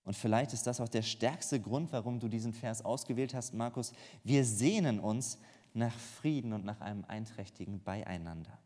und 0.03 0.15
vielleicht 0.15 0.53
ist 0.53 0.65
das 0.65 0.79
auch 0.79 0.87
der 0.87 1.01
stärkste 1.01 1.59
Grund, 1.59 1.91
warum 1.91 2.21
du 2.21 2.29
diesen 2.29 2.53
Vers 2.53 2.83
ausgewählt 2.83 3.33
hast, 3.33 3.53
Markus. 3.53 3.91
Wir 4.23 4.45
sehnen 4.45 5.01
uns 5.01 5.37
nach 5.77 5.97
Frieden 5.97 6.53
und 6.53 6.65
nach 6.65 6.81
einem 6.81 7.05
einträchtigen 7.05 7.81
Beieinander. 7.81 8.57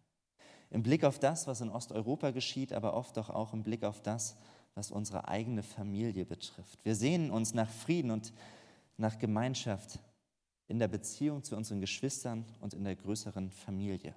Im 0.70 0.84
Blick 0.84 1.04
auf 1.04 1.20
das, 1.20 1.48
was 1.48 1.62
in 1.62 1.70
Osteuropa 1.70 2.32
geschieht, 2.32 2.72
aber 2.72 2.94
oft 2.94 3.18
doch 3.18 3.30
auch 3.30 3.54
im 3.54 3.64
Blick 3.64 3.84
auf 3.84 4.02
das, 4.02 4.38
was 4.74 4.90
unsere 4.90 5.28
eigene 5.28 5.64
Familie 5.64 6.26
betrifft. 6.26 6.84
Wir 6.86 6.96
sehnen 6.96 7.30
uns 7.30 7.54
nach 7.54 7.70
Frieden 7.70 8.12
und 8.12 8.32
nach 8.98 9.20
Gemeinschaft 9.20 10.00
in 10.68 10.80
der 10.80 10.88
Beziehung 10.88 11.44
zu 11.44 11.58
unseren 11.58 11.82
Geschwistern 11.82 12.46
und 12.62 12.74
in 12.74 12.86
der 12.86 12.96
größeren 12.96 13.52
Familie. 13.52 14.16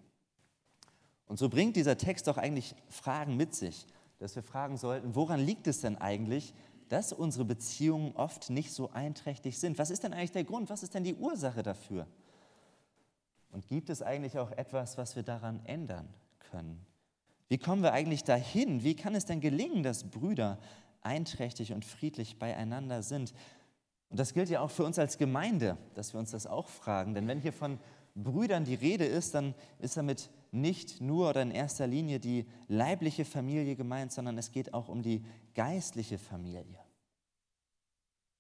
Und 1.27 1.39
so 1.39 1.49
bringt 1.49 1.75
dieser 1.75 1.99
Text 1.99 2.29
doch 2.29 2.37
eigentlich 2.37 2.77
Fragen 2.89 3.37
mit 3.37 3.55
sich, 3.55 3.87
dass 4.19 4.37
wir 4.37 4.45
fragen 4.45 4.77
sollten, 4.77 5.17
woran 5.17 5.41
liegt 5.41 5.67
es 5.67 5.81
denn 5.81 5.99
eigentlich, 5.99 6.55
dass 6.89 7.13
unsere 7.13 7.45
Beziehungen 7.45 8.13
oft 8.15 8.51
nicht 8.51 8.71
so 8.71 8.91
einträchtig 8.91 9.59
sind? 9.59 9.79
Was 9.79 9.91
ist 9.91 10.05
denn 10.05 10.13
eigentlich 10.13 10.33
der 10.33 10.45
Grund? 10.45 10.71
Was 10.71 10.85
ist 10.85 10.95
denn 10.95 11.03
die 11.03 11.15
Ursache 11.15 11.65
dafür? 11.65 12.07
Und 13.55 13.69
gibt 13.69 13.89
es 13.89 14.03
eigentlich 14.03 14.37
auch 14.37 14.51
etwas, 14.51 14.99
was 14.99 15.15
wir 15.15 15.23
daran 15.23 15.65
ändern 15.65 16.09
können? 16.51 16.85
Wie 17.49 17.57
kommen 17.57 17.85
wir 17.85 17.93
eigentlich 17.93 18.25
dahin? 18.25 18.83
Wie 18.83 18.97
kann 18.97 19.15
es 19.15 19.27
denn 19.27 19.41
gelingen, 19.41 19.85
dass 19.85 20.11
Brüder 20.11 20.59
einträchtig 21.03 21.73
und 21.73 21.85
friedlich 21.85 22.41
beieinander 22.41 23.05
sind? 23.05 23.33
Und 24.11 24.19
das 24.19 24.35
gilt 24.35 24.51
ja 24.51 24.61
auch 24.61 24.73
für 24.73 24.85
uns 24.85 24.99
als 24.99 25.19
Gemeinde, 25.19 25.79
dass 25.95 26.15
wir 26.15 26.19
uns 26.19 26.33
das 26.33 26.49
auch 26.49 26.67
fragen. 26.69 27.15
Denn 27.15 27.29
wenn 27.29 27.39
hier 27.39 27.53
von 27.53 27.79
Brüdern 28.17 28.65
die 28.65 28.75
Rede 28.75 29.05
ist, 29.05 29.37
dann 29.37 29.55
ist 29.79 29.97
damit 29.97 30.31
nicht 30.51 31.01
nur 31.01 31.31
oder 31.31 31.43
in 31.43 31.53
erster 31.53 31.87
Linie 31.87 32.19
die 32.19 32.47
leibliche 32.67 33.25
Familie 33.25 33.77
gemeint, 33.77 34.11
sondern 34.11 34.37
es 34.37 34.51
geht 34.51 34.75
auch 34.75 34.89
um 34.89 35.01
die 35.01 35.25
geistliche 35.55 36.19
Familie. 36.19 36.81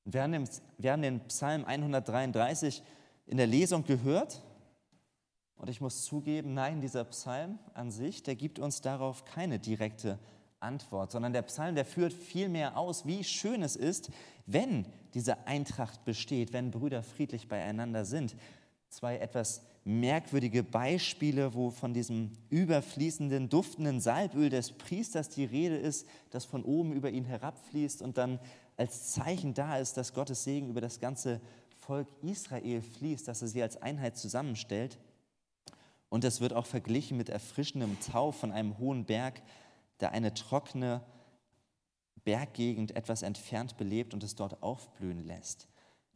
Wir 0.05 0.25
haben, 0.25 1.03
den, 1.03 1.21
Psalm 1.29 1.65
133 1.65 2.83
in 3.27 3.37
der 3.37 3.47
Lesung 3.47 3.85
gehört 3.85 4.43
und 5.65 5.71
ich 5.71 5.81
muss 5.81 6.05
zugeben, 6.05 6.53
nein, 6.53 6.83
dieser 6.83 7.05
Psalm 7.05 7.59
an 7.73 7.91
sich, 7.91 8.23
der 8.23 8.37
gibt 8.37 8.59
uns 8.59 8.83
darauf 8.83 9.25
keine 9.25 9.59
direkte 9.59 10.19
Antwort, 10.61 11.11
sondern 11.11 11.33
der 11.33 11.41
Psalm, 11.41 11.75
der 11.75 11.87
führt 11.87 12.13
vielmehr 12.13 12.77
aus, 12.77 13.07
wie 13.07 13.25
schön 13.25 13.63
es 13.63 13.75
ist, 13.75 14.11
wenn 14.45 14.85
diese 15.15 15.47
Eintracht 15.47 16.05
besteht, 16.05 16.53
wenn 16.53 16.71
Brüder 16.71 17.03
friedlich 17.03 17.49
beieinander 17.49 18.05
sind. 18.05 18.37
Zwei 18.91 19.17
etwas 19.17 19.63
merkwürdige 19.85 20.63
Beispiele, 20.65 21.55
wo 21.55 21.71
von 21.71 21.95
diesem 21.95 22.33
überfließenden, 22.51 23.49
duftenden 23.49 24.03
Salböl 24.03 24.51
des 24.51 24.73
Priesters 24.73 25.31
die 25.31 25.47
Rede 25.47 25.79
ist, 25.79 26.07
das 26.29 26.45
von 26.45 26.63
oben 26.63 26.93
über 26.93 27.09
ihn 27.09 27.25
herabfließt 27.25 28.03
und 28.03 28.19
dann 28.19 28.39
als 28.77 29.13
Zeichen 29.13 29.55
da 29.55 29.79
ist, 29.79 29.97
dass 29.97 30.13
Gottes 30.13 30.45
Segen 30.45 30.69
über 30.69 30.83
das 30.83 31.01
ganze 31.01 31.41
Volk 31.79 32.09
Israel 32.21 32.83
fließt, 32.83 33.27
dass 33.27 33.41
er 33.41 33.49
sie 33.49 33.63
als 33.63 33.81
Einheit 33.81 34.19
zusammenstellt. 34.19 34.99
Und 36.15 36.23
es 36.23 36.41
wird 36.41 36.53
auch 36.53 36.67
verglichen 36.67 37.17
mit 37.17 37.29
erfrischendem 37.29 37.99
Tau 37.99 38.31
von 38.31 38.53
einem 38.53 38.79
hohen 38.79 39.05
Berg, 39.05 39.43
der 39.99 40.13
eine 40.13 40.33
trockene 40.33 41.03
Berggegend 42.23 42.95
etwas 42.95 43.23
entfernt 43.23 43.77
belebt 43.77 44.15
und 44.15 44.23
es 44.23 44.37
dort 44.37 44.63
aufblühen 44.63 45.25
lässt. 45.27 45.67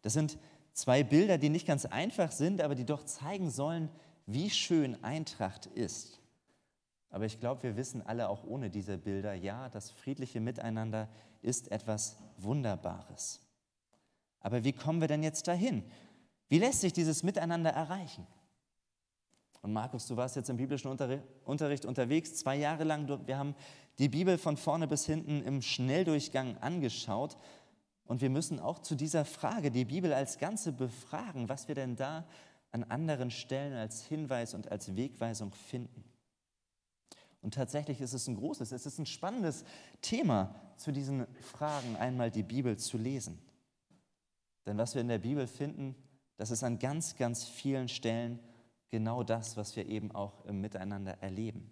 Das 0.02 0.12
sind 0.12 0.38
zwei 0.73 1.02
Bilder, 1.02 1.37
die 1.37 1.49
nicht 1.49 1.67
ganz 1.67 1.85
einfach 1.85 2.31
sind, 2.31 2.61
aber 2.61 2.76
die 2.76 2.85
doch 2.85 3.02
zeigen 3.07 3.50
sollen, 3.50 3.88
wie 4.25 4.50
schön 4.50 5.02
Eintracht 5.02 5.67
ist. 5.67 6.21
Aber 7.11 7.25
ich 7.25 7.40
glaube, 7.40 7.64
wir 7.64 7.76
wissen 7.76 8.00
alle 8.00 8.28
auch 8.28 8.45
ohne 8.45 8.71
diese 8.71 8.99
Bilder, 8.99 9.35
ja, 9.35 9.69
das 9.69 9.90
friedliche 9.90 10.38
Miteinander 10.40 11.09
ist 11.43 11.73
etwas 11.73 12.19
Wunderbares. 12.37 13.40
Aber 14.38 14.62
wie 14.62 14.75
kommen 14.75 15.00
wir 15.00 15.09
denn 15.09 15.25
jetzt 15.25 15.49
dahin? 15.49 15.83
Wie 16.49 16.61
lässt 16.61 16.83
sich 16.83 16.93
dieses 16.93 17.25
Miteinander 17.25 17.71
erreichen? 17.71 18.28
Und 19.62 19.73
Markus, 19.73 20.07
du 20.07 20.17
warst 20.17 20.37
jetzt 20.37 20.50
im 20.50 20.57
biblischen 20.57 20.88
Unterricht 20.88 21.85
unterwegs, 21.85 22.35
zwei 22.35 22.57
Jahre 22.57 22.85
lang. 22.85 23.27
Wir 23.27 23.38
haben 23.38 23.55
die 23.99 24.09
Bibel 24.09 24.38
von 24.38 24.57
vorne 24.57 24.87
bis 24.87 25.05
hinten 25.05 25.43
im 25.43 25.62
Schnelldurchgang 25.62 26.57
angeschaut. 26.59 27.37
Und 28.05 28.21
wir 28.21 28.31
müssen 28.31 28.61
auch 28.61 28.79
zu 28.79 28.95
dieser 28.95 29.25
Frage 29.25 29.71
die 29.71 29.85
Bibel 29.85 30.12
als 30.12 30.38
Ganze 30.38 30.73
befragen, 30.73 31.49
was 31.49 31.69
wir 31.69 31.75
denn 31.75 31.97
da 31.97 32.27
an 32.71 32.85
anderen 32.85 33.31
Stellen 33.31 33.75
als 33.75 34.03
Hinweis 34.05 34.55
und 34.55 34.71
als 34.71 34.97
Wegweisung 34.97 35.53
finden. 35.53 36.05
Und 37.41 37.55
tatsächlich 37.55 38.00
ist 38.00 38.15
es 38.15 38.27
ein 38.29 38.37
großes, 38.37 38.73
es 38.73 38.87
ist 38.87 38.99
ein 38.99 39.07
spannendes 39.07 39.65
Thema, 40.00 40.55
zu 40.77 40.93
diesen 40.93 41.27
Fragen 41.41 41.97
einmal 41.97 42.31
die 42.31 42.43
Bibel 42.43 42.77
zu 42.77 42.99
lesen. 42.99 43.38
Denn 44.67 44.79
was 44.79 44.95
wir 44.95 45.03
in 45.03 45.09
der 45.09 45.19
Bibel 45.19 45.47
finden, 45.47 45.95
das 46.37 46.50
ist 46.50 46.62
an 46.62 46.79
ganz, 46.79 47.17
ganz 47.17 47.45
vielen 47.45 47.88
Stellen 47.88 48.38
genau 48.90 49.23
das, 49.23 49.57
was 49.57 49.76
wir 49.76 49.87
eben 49.87 50.12
auch 50.12 50.45
im 50.47 50.61
Miteinander 50.61 51.18
erleben. 51.21 51.71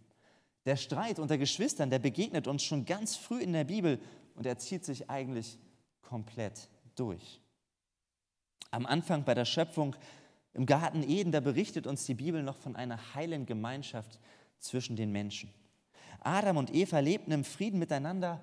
Der 0.64 0.76
Streit 0.76 1.18
unter 1.18 1.38
Geschwistern, 1.38 1.90
der 1.90 1.98
begegnet 1.98 2.46
uns 2.46 2.62
schon 2.62 2.84
ganz 2.84 3.16
früh 3.16 3.40
in 3.40 3.52
der 3.52 3.64
Bibel 3.64 4.00
und 4.34 4.46
er 4.46 4.58
zieht 4.58 4.84
sich 4.84 5.08
eigentlich 5.08 5.58
komplett 6.02 6.68
durch. 6.96 7.40
Am 8.70 8.84
Anfang 8.84 9.24
bei 9.24 9.34
der 9.34 9.44
Schöpfung 9.44 9.94
im 10.52 10.66
Garten 10.66 11.02
Eden, 11.02 11.32
da 11.32 11.40
berichtet 11.40 11.86
uns 11.86 12.04
die 12.04 12.14
Bibel 12.14 12.42
noch 12.42 12.56
von 12.56 12.76
einer 12.76 13.14
heilen 13.14 13.46
Gemeinschaft 13.46 14.18
zwischen 14.58 14.96
den 14.96 15.12
Menschen. 15.12 15.52
Adam 16.20 16.56
und 16.56 16.74
Eva 16.74 16.98
lebten 16.98 17.30
im 17.32 17.44
Frieden 17.44 17.78
miteinander 17.78 18.40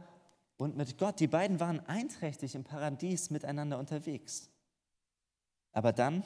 und 0.58 0.78
mit 0.78 0.98
Gott. 0.98 1.20
Die 1.20 1.28
beiden 1.28 1.60
waren 1.60 1.80
einträchtig 1.88 2.56
im 2.56 2.64
Paradies 2.64 3.30
miteinander 3.30 3.80
unterwegs. 3.80 4.50
Aber 5.74 5.92
dann 5.92 6.24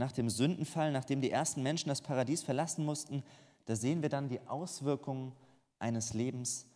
nach 0.00 0.12
dem 0.12 0.30
Sündenfall, 0.30 0.90
nachdem 0.90 1.20
die 1.20 1.30
ersten 1.30 1.62
Menschen 1.62 1.90
das 1.90 2.00
Paradies 2.00 2.42
verlassen 2.42 2.84
mussten, 2.84 3.22
da 3.66 3.76
sehen 3.76 4.00
wir 4.02 4.08
dann 4.08 4.28
die 4.28 4.40
Auswirkungen 4.48 5.32
eines 5.78 6.14
Lebens 6.14 6.66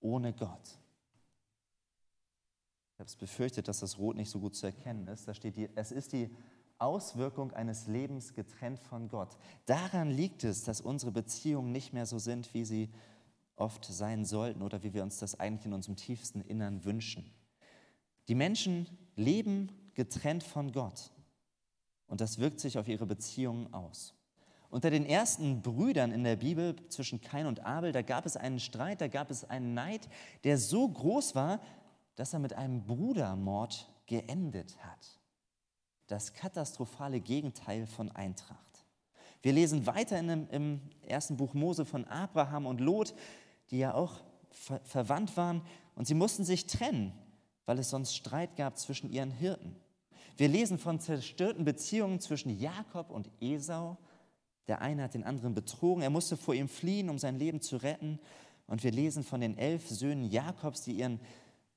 ohne 0.00 0.32
Gott. 0.32 0.78
Ich 2.94 2.98
habe 2.98 3.06
es 3.06 3.16
befürchtet, 3.16 3.68
dass 3.68 3.80
das 3.80 3.98
Rot 3.98 4.16
nicht 4.16 4.30
so 4.30 4.40
gut 4.40 4.56
zu 4.56 4.66
erkennen 4.66 5.06
ist. 5.08 5.28
Da 5.28 5.34
steht, 5.34 5.56
die, 5.56 5.68
es 5.76 5.92
ist 5.92 6.12
die 6.12 6.34
Auswirkung 6.78 7.52
eines 7.52 7.86
Lebens 7.86 8.32
getrennt 8.32 8.80
von 8.80 9.08
Gott. 9.08 9.36
Daran 9.66 10.10
liegt 10.10 10.42
es, 10.44 10.64
dass 10.64 10.80
unsere 10.80 11.12
Beziehungen 11.12 11.72
nicht 11.72 11.92
mehr 11.92 12.06
so 12.06 12.18
sind, 12.18 12.52
wie 12.54 12.64
sie 12.64 12.88
oft 13.56 13.84
sein 13.84 14.24
sollten 14.24 14.62
oder 14.62 14.82
wie 14.82 14.94
wir 14.94 15.02
uns 15.02 15.18
das 15.18 15.38
eigentlich 15.38 15.66
in 15.66 15.74
unserem 15.74 15.96
tiefsten 15.96 16.40
Innern 16.40 16.82
wünschen. 16.84 17.30
Die 18.28 18.34
Menschen 18.34 18.86
leben 19.16 19.70
getrennt 19.92 20.42
von 20.42 20.72
Gott. 20.72 21.10
Und 22.10 22.20
das 22.20 22.38
wirkt 22.38 22.58
sich 22.58 22.76
auf 22.76 22.88
ihre 22.88 23.06
Beziehungen 23.06 23.72
aus. 23.72 24.14
Unter 24.68 24.90
den 24.90 25.06
ersten 25.06 25.62
Brüdern 25.62 26.10
in 26.10 26.24
der 26.24 26.36
Bibel 26.36 26.74
zwischen 26.88 27.20
Kain 27.20 27.46
und 27.46 27.64
Abel, 27.64 27.92
da 27.92 28.02
gab 28.02 28.26
es 28.26 28.36
einen 28.36 28.58
Streit, 28.58 29.00
da 29.00 29.06
gab 29.06 29.30
es 29.30 29.48
einen 29.48 29.74
Neid, 29.74 30.08
der 30.42 30.58
so 30.58 30.88
groß 30.88 31.36
war, 31.36 31.60
dass 32.16 32.32
er 32.32 32.40
mit 32.40 32.52
einem 32.52 32.84
Brudermord 32.84 33.88
geendet 34.06 34.76
hat. 34.84 35.20
Das 36.08 36.34
katastrophale 36.34 37.20
Gegenteil 37.20 37.86
von 37.86 38.10
Eintracht. 38.10 38.58
Wir 39.42 39.52
lesen 39.52 39.86
weiter 39.86 40.18
in 40.18 40.28
dem, 40.28 40.48
im 40.50 40.80
ersten 41.06 41.36
Buch 41.36 41.54
Mose 41.54 41.84
von 41.84 42.04
Abraham 42.06 42.66
und 42.66 42.80
Lot, 42.80 43.14
die 43.70 43.78
ja 43.78 43.94
auch 43.94 44.20
ver 44.50 44.80
verwandt 44.80 45.36
waren, 45.36 45.62
und 45.94 46.06
sie 46.06 46.14
mussten 46.14 46.44
sich 46.44 46.66
trennen, 46.66 47.12
weil 47.66 47.78
es 47.78 47.90
sonst 47.90 48.16
Streit 48.16 48.56
gab 48.56 48.78
zwischen 48.78 49.10
ihren 49.10 49.30
Hirten. 49.30 49.76
Wir 50.40 50.48
lesen 50.48 50.78
von 50.78 50.98
zerstörten 50.98 51.66
Beziehungen 51.66 52.18
zwischen 52.18 52.58
Jakob 52.58 53.10
und 53.10 53.30
Esau. 53.42 53.98
Der 54.68 54.80
eine 54.80 55.02
hat 55.02 55.12
den 55.12 55.22
anderen 55.22 55.52
betrogen, 55.52 56.02
er 56.02 56.08
musste 56.08 56.38
vor 56.38 56.54
ihm 56.54 56.66
fliehen, 56.66 57.10
um 57.10 57.18
sein 57.18 57.38
Leben 57.38 57.60
zu 57.60 57.76
retten. 57.76 58.18
Und 58.66 58.82
wir 58.82 58.90
lesen 58.90 59.22
von 59.22 59.42
den 59.42 59.58
elf 59.58 59.86
Söhnen 59.90 60.24
Jakobs, 60.24 60.80
die 60.80 60.92
ihren 60.92 61.20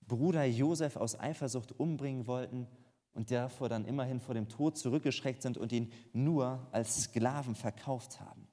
Bruder 0.08 0.46
Josef 0.46 0.96
aus 0.96 1.20
Eifersucht 1.20 1.78
umbringen 1.78 2.26
wollten 2.26 2.66
und 3.14 3.32
davor 3.32 3.68
dann 3.68 3.84
immerhin 3.84 4.22
vor 4.22 4.34
dem 4.34 4.48
Tod 4.48 4.78
zurückgeschreckt 4.78 5.42
sind 5.42 5.58
und 5.58 5.74
ihn 5.74 5.92
nur 6.14 6.66
als 6.72 7.04
Sklaven 7.04 7.56
verkauft 7.56 8.22
haben. 8.22 8.48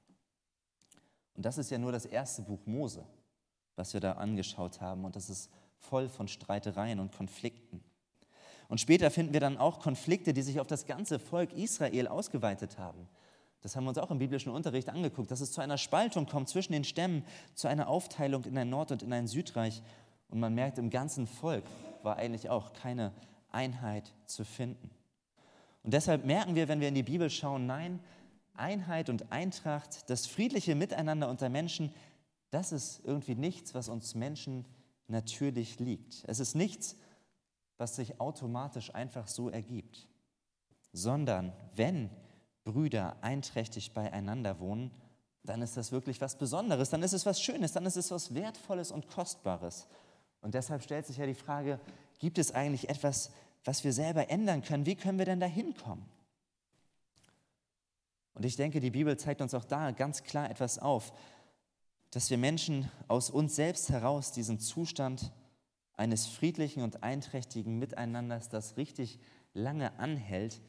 Und 1.35 1.45
das 1.45 1.57
ist 1.57 1.71
ja 1.71 1.77
nur 1.77 1.93
das 1.93 2.05
erste 2.05 2.41
Buch 2.41 2.65
Mose, 2.65 3.05
was 3.77 3.93
wir 3.93 4.01
da 4.01 4.11
angeschaut 4.11 4.81
haben. 4.81 5.05
Und 5.05 5.15
das 5.15 5.29
ist 5.29 5.49
voll 5.77 6.09
von 6.09 6.27
Streitereien 6.27 6.99
und 6.99 7.13
Konflikten. 7.13 7.81
Und 8.71 8.79
später 8.79 9.11
finden 9.11 9.33
wir 9.33 9.41
dann 9.41 9.57
auch 9.57 9.81
Konflikte, 9.81 10.31
die 10.31 10.43
sich 10.43 10.61
auf 10.61 10.65
das 10.65 10.85
ganze 10.85 11.19
Volk 11.19 11.51
Israel 11.51 12.07
ausgeweitet 12.07 12.77
haben. 12.77 13.05
Das 13.61 13.75
haben 13.75 13.83
wir 13.83 13.89
uns 13.89 13.97
auch 13.97 14.11
im 14.11 14.17
biblischen 14.17 14.49
Unterricht 14.49 14.87
angeguckt, 14.87 15.29
dass 15.29 15.41
es 15.41 15.51
zu 15.51 15.59
einer 15.59 15.77
Spaltung 15.77 16.25
kommt 16.25 16.47
zwischen 16.47 16.71
den 16.71 16.85
Stämmen, 16.85 17.25
zu 17.53 17.67
einer 17.67 17.89
Aufteilung 17.89 18.45
in 18.45 18.57
ein 18.57 18.69
Nord- 18.69 18.93
und 18.93 19.03
in 19.03 19.11
ein 19.11 19.27
Südreich. 19.27 19.83
Und 20.29 20.39
man 20.39 20.55
merkt, 20.55 20.77
im 20.77 20.89
ganzen 20.89 21.27
Volk 21.27 21.65
war 22.01 22.15
eigentlich 22.15 22.49
auch 22.49 22.71
keine 22.71 23.11
Einheit 23.49 24.13
zu 24.25 24.45
finden. 24.45 24.89
Und 25.83 25.93
deshalb 25.93 26.23
merken 26.23 26.55
wir, 26.55 26.69
wenn 26.69 26.79
wir 26.79 26.87
in 26.87 26.95
die 26.95 27.03
Bibel 27.03 27.29
schauen, 27.29 27.65
nein, 27.65 27.99
Einheit 28.53 29.09
und 29.09 29.33
Eintracht, 29.33 30.09
das 30.09 30.27
friedliche 30.27 30.75
Miteinander 30.75 31.27
unter 31.27 31.49
Menschen, 31.49 31.93
das 32.51 32.71
ist 32.71 33.01
irgendwie 33.03 33.35
nichts, 33.35 33.73
was 33.73 33.89
uns 33.89 34.15
Menschen 34.15 34.63
natürlich 35.09 35.77
liegt. 35.79 36.23
Es 36.27 36.39
ist 36.39 36.55
nichts, 36.55 36.95
was 37.81 37.95
sich 37.95 38.21
automatisch 38.21 38.93
einfach 38.93 39.27
so 39.27 39.49
ergibt, 39.49 40.07
sondern 40.93 41.51
wenn 41.75 42.11
Brüder 42.63 43.17
einträchtig 43.21 43.95
beieinander 43.95 44.59
wohnen, 44.59 44.91
dann 45.43 45.63
ist 45.63 45.75
das 45.75 45.91
wirklich 45.91 46.21
was 46.21 46.37
Besonderes, 46.37 46.91
dann 46.91 47.01
ist 47.01 47.13
es 47.13 47.25
was 47.25 47.41
Schönes, 47.41 47.73
dann 47.73 47.87
ist 47.87 47.97
es 47.97 48.11
was 48.11 48.35
Wertvolles 48.35 48.91
und 48.91 49.07
Kostbares. 49.07 49.87
Und 50.41 50.53
deshalb 50.53 50.83
stellt 50.83 51.07
sich 51.07 51.17
ja 51.17 51.25
die 51.25 51.33
Frage, 51.33 51.79
gibt 52.19 52.37
es 52.37 52.51
eigentlich 52.53 52.87
etwas, 52.87 53.31
was 53.65 53.83
wir 53.83 53.93
selber 53.93 54.29
ändern 54.29 54.61
können? 54.61 54.85
Wie 54.85 54.95
können 54.95 55.17
wir 55.17 55.25
denn 55.25 55.39
da 55.39 55.47
hinkommen? 55.47 56.05
Und 58.35 58.45
ich 58.45 58.55
denke, 58.55 58.79
die 58.79 58.91
Bibel 58.91 59.17
zeigt 59.17 59.41
uns 59.41 59.55
auch 59.55 59.65
da 59.65 59.89
ganz 59.89 60.21
klar 60.21 60.51
etwas 60.51 60.77
auf, 60.77 61.11
dass 62.11 62.29
wir 62.29 62.37
Menschen 62.37 62.91
aus 63.07 63.31
uns 63.31 63.55
selbst 63.55 63.89
heraus 63.89 64.31
diesen 64.31 64.59
Zustand 64.59 65.31
eines 65.95 66.25
friedlichen 66.27 66.83
und 66.83 67.03
einträchtigen 67.03 67.79
Miteinanders, 67.79 68.49
das 68.49 68.77
richtig 68.77 69.19
lange 69.53 69.97
anhält, 69.99 70.61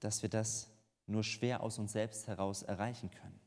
dass 0.00 0.22
wir 0.22 0.28
das 0.28 0.68
nur 1.06 1.24
schwer 1.24 1.62
aus 1.62 1.78
uns 1.78 1.92
selbst 1.92 2.26
heraus 2.26 2.62
erreichen 2.62 3.10
können. 3.10 3.40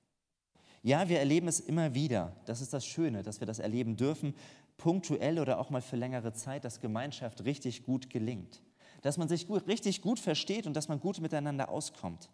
Ja, 0.84 1.10
wir 1.10 1.20
erleben 1.20 1.48
es 1.48 1.60
immer 1.60 1.94
wieder. 1.94 2.36
Das 2.46 2.62
ist 2.62 2.74
das 2.74 2.86
Schöne, 2.86 3.24
dass 3.24 3.40
wir 3.40 3.48
das 3.48 3.60
erleben 3.60 3.98
dürfen, 3.98 4.36
punktuell 4.78 5.40
oder 5.40 5.60
auch 5.60 5.70
mal 5.70 5.82
für 5.82 5.96
längere 5.96 6.34
Zeit, 6.34 6.64
dass 6.64 6.80
Gemeinschaft 6.80 7.44
richtig 7.46 7.84
gut 7.84 8.10
gelingt. 8.10 8.62
Dass 9.02 9.18
man 9.18 9.28
sich 9.28 9.48
gut, 9.48 9.68
richtig 9.68 10.02
gut 10.02 10.20
versteht 10.20 10.68
und 10.68 10.76
dass 10.76 10.88
man 10.88 11.00
gut 11.00 11.20
miteinander 11.20 11.70
auskommt. 11.70 12.30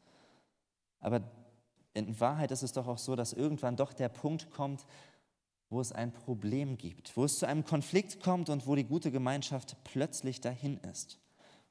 Aber 0.99 1.21
in 1.93 2.19
Wahrheit 2.19 2.51
ist 2.51 2.63
es 2.63 2.73
doch 2.73 2.87
auch 2.87 2.97
so, 2.97 3.15
dass 3.15 3.33
irgendwann 3.33 3.75
doch 3.75 3.93
der 3.93 4.09
Punkt 4.09 4.49
kommt, 4.49 4.85
wo 5.73 5.81
es 5.81 5.91
ein 5.91 6.13
Problem 6.13 6.77
gibt, 6.77 7.17
wo 7.17 7.25
es 7.25 7.39
zu 7.39 7.47
einem 7.47 7.65
Konflikt 7.65 8.21
kommt 8.21 8.49
und 8.49 8.67
wo 8.67 8.75
die 8.75 8.83
gute 8.83 9.11
Gemeinschaft 9.11 9.75
plötzlich 9.83 10.39
dahin 10.39 10.77
ist. 10.91 11.19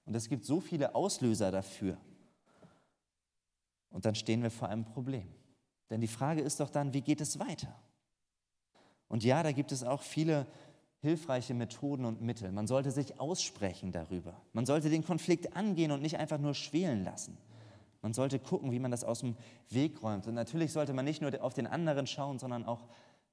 Und 0.04 0.14
es 0.16 0.28
gibt 0.28 0.44
so 0.44 0.60
viele 0.60 0.94
Auslöser 0.94 1.50
dafür. 1.52 1.96
Und 3.90 4.04
dann 4.04 4.14
stehen 4.14 4.42
wir 4.42 4.50
vor 4.50 4.68
einem 4.68 4.84
Problem. 4.84 5.28
Denn 5.88 6.00
die 6.00 6.08
Frage 6.08 6.40
ist 6.40 6.58
doch 6.58 6.70
dann, 6.70 6.92
wie 6.92 7.02
geht 7.02 7.20
es 7.20 7.38
weiter? 7.38 7.74
Und 9.08 9.22
ja, 9.22 9.42
da 9.42 9.52
gibt 9.52 9.70
es 9.70 9.84
auch 9.84 10.02
viele 10.02 10.46
hilfreiche 11.00 11.54
Methoden 11.54 12.04
und 12.04 12.22
Mittel. 12.22 12.50
Man 12.50 12.66
sollte 12.66 12.90
sich 12.90 13.20
aussprechen 13.20 13.92
darüber. 13.92 14.40
Man 14.52 14.66
sollte 14.66 14.90
den 14.90 15.04
Konflikt 15.04 15.54
angehen 15.56 15.92
und 15.92 16.02
nicht 16.02 16.18
einfach 16.18 16.38
nur 16.38 16.54
schwelen 16.54 17.04
lassen. 17.04 17.36
Man 18.00 18.14
sollte 18.14 18.40
gucken, 18.40 18.72
wie 18.72 18.80
man 18.80 18.90
das 18.90 19.04
aus 19.04 19.20
dem 19.20 19.36
Weg 19.70 20.02
räumt. 20.02 20.26
Und 20.26 20.34
natürlich 20.34 20.72
sollte 20.72 20.92
man 20.92 21.04
nicht 21.04 21.22
nur 21.22 21.40
auf 21.42 21.54
den 21.54 21.68
anderen 21.68 22.08
schauen, 22.08 22.40
sondern 22.40 22.64
auch 22.64 22.88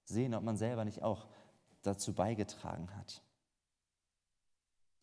sehen, 0.10 0.34
ob 0.34 0.44
man 0.44 0.58
selber 0.58 0.86
nicht 0.86 1.02
auch 1.02 1.28
dazu 1.82 2.14
beigetragen 2.14 2.90
hat. 2.98 3.22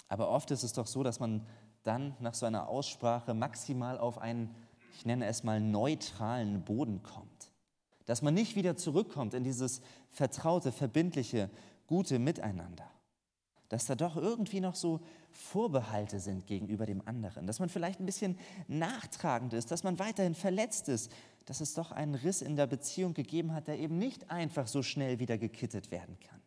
Aber 0.09 0.29
oft 0.29 0.51
ist 0.51 0.63
es 0.63 0.73
doch 0.73 0.87
so, 0.87 1.03
dass 1.03 1.21
man 1.21 1.47
dann 1.83 2.15
nach 2.21 2.35
so 2.35 2.47
einer 2.47 2.69
Aussprache 2.69 3.33
maximal 3.35 3.99
auf 3.99 4.19
einen 4.19 4.55
ich 4.97 5.05
nenne 5.05 5.27
es 5.27 5.45
mal, 5.45 5.61
neutralen 5.61 6.63
Boden 6.63 7.03
kommt. 7.03 7.51
Dass 8.07 8.23
man 8.23 8.35
nicht 8.35 8.57
wieder 8.57 8.77
zurückkommt 8.77 9.35
in 9.35 9.45
dieses 9.45 9.83
vertraute, 10.11 10.73
verbindliche, 10.73 11.51
gute 11.87 12.19
Miteinander. 12.19 12.91
Dass 13.69 13.87
da 13.87 13.95
doch 13.95 14.17
irgendwie 14.17 14.61
noch 14.61 14.75
so 14.75 15.01
Vorbehalte 15.33 16.21
sind 16.21 16.47
gegenüber 16.47 16.87
dem 16.87 17.07
anderen. 17.07 17.47
Dass 17.47 17.59
man 17.59 17.69
vielleicht 17.69 18.01
ein 18.01 18.07
bisschen 18.07 18.39
nachtragend 18.69 19.53
ist, 19.53 19.71
dass 19.71 19.83
man 19.83 19.99
weiterhin 19.99 20.35
verletzt 20.35 20.89
ist. 20.89 21.13
Dass 21.47 21.61
es 21.61 21.75
doch 21.75 21.91
einen 21.91 22.15
Riss 22.15 22.43
in 22.43 22.57
der 22.57 22.67
Beziehung 22.67 23.15
gegeben 23.15 23.55
hat, 23.55 23.67
der 23.67 23.79
eben 23.79 23.99
nicht 23.99 24.31
einfach 24.31 24.67
so 24.67 24.83
schnell 24.83 25.19
wieder 25.19 25.39
gekittet 25.39 25.91
werden 25.91 26.19
kann. 26.21 26.43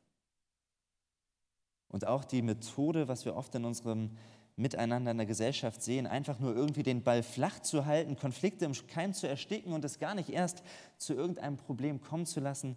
Und 1.88 2.06
auch 2.06 2.24
die 2.24 2.42
Methode, 2.42 3.08
was 3.08 3.26
wir 3.26 3.36
oft 3.36 3.54
in 3.56 3.66
unserem 3.66 4.12
miteinander 4.56 5.12
in 5.12 5.18
der 5.18 5.26
Gesellschaft 5.26 5.82
sehen, 5.82 6.06
einfach 6.06 6.40
nur 6.40 6.54
irgendwie 6.54 6.84
den 6.84 7.02
Ball 7.02 7.24
flach 7.24 7.60
zu 7.62 7.86
halten, 7.86 8.18
Konflikte 8.18 8.66
im 8.66 8.74
Keim 8.88 9.14
zu 9.14 9.28
ersticken 9.28 9.72
und 9.72 9.86
es 9.86 10.00
gar 10.00 10.16
nicht 10.16 10.30
erst 10.30 10.64
zu 10.98 11.14
irgendeinem 11.14 11.58
Problem 11.58 12.02
kommen 12.02 12.26
zu 12.26 12.42
lassen, 12.42 12.76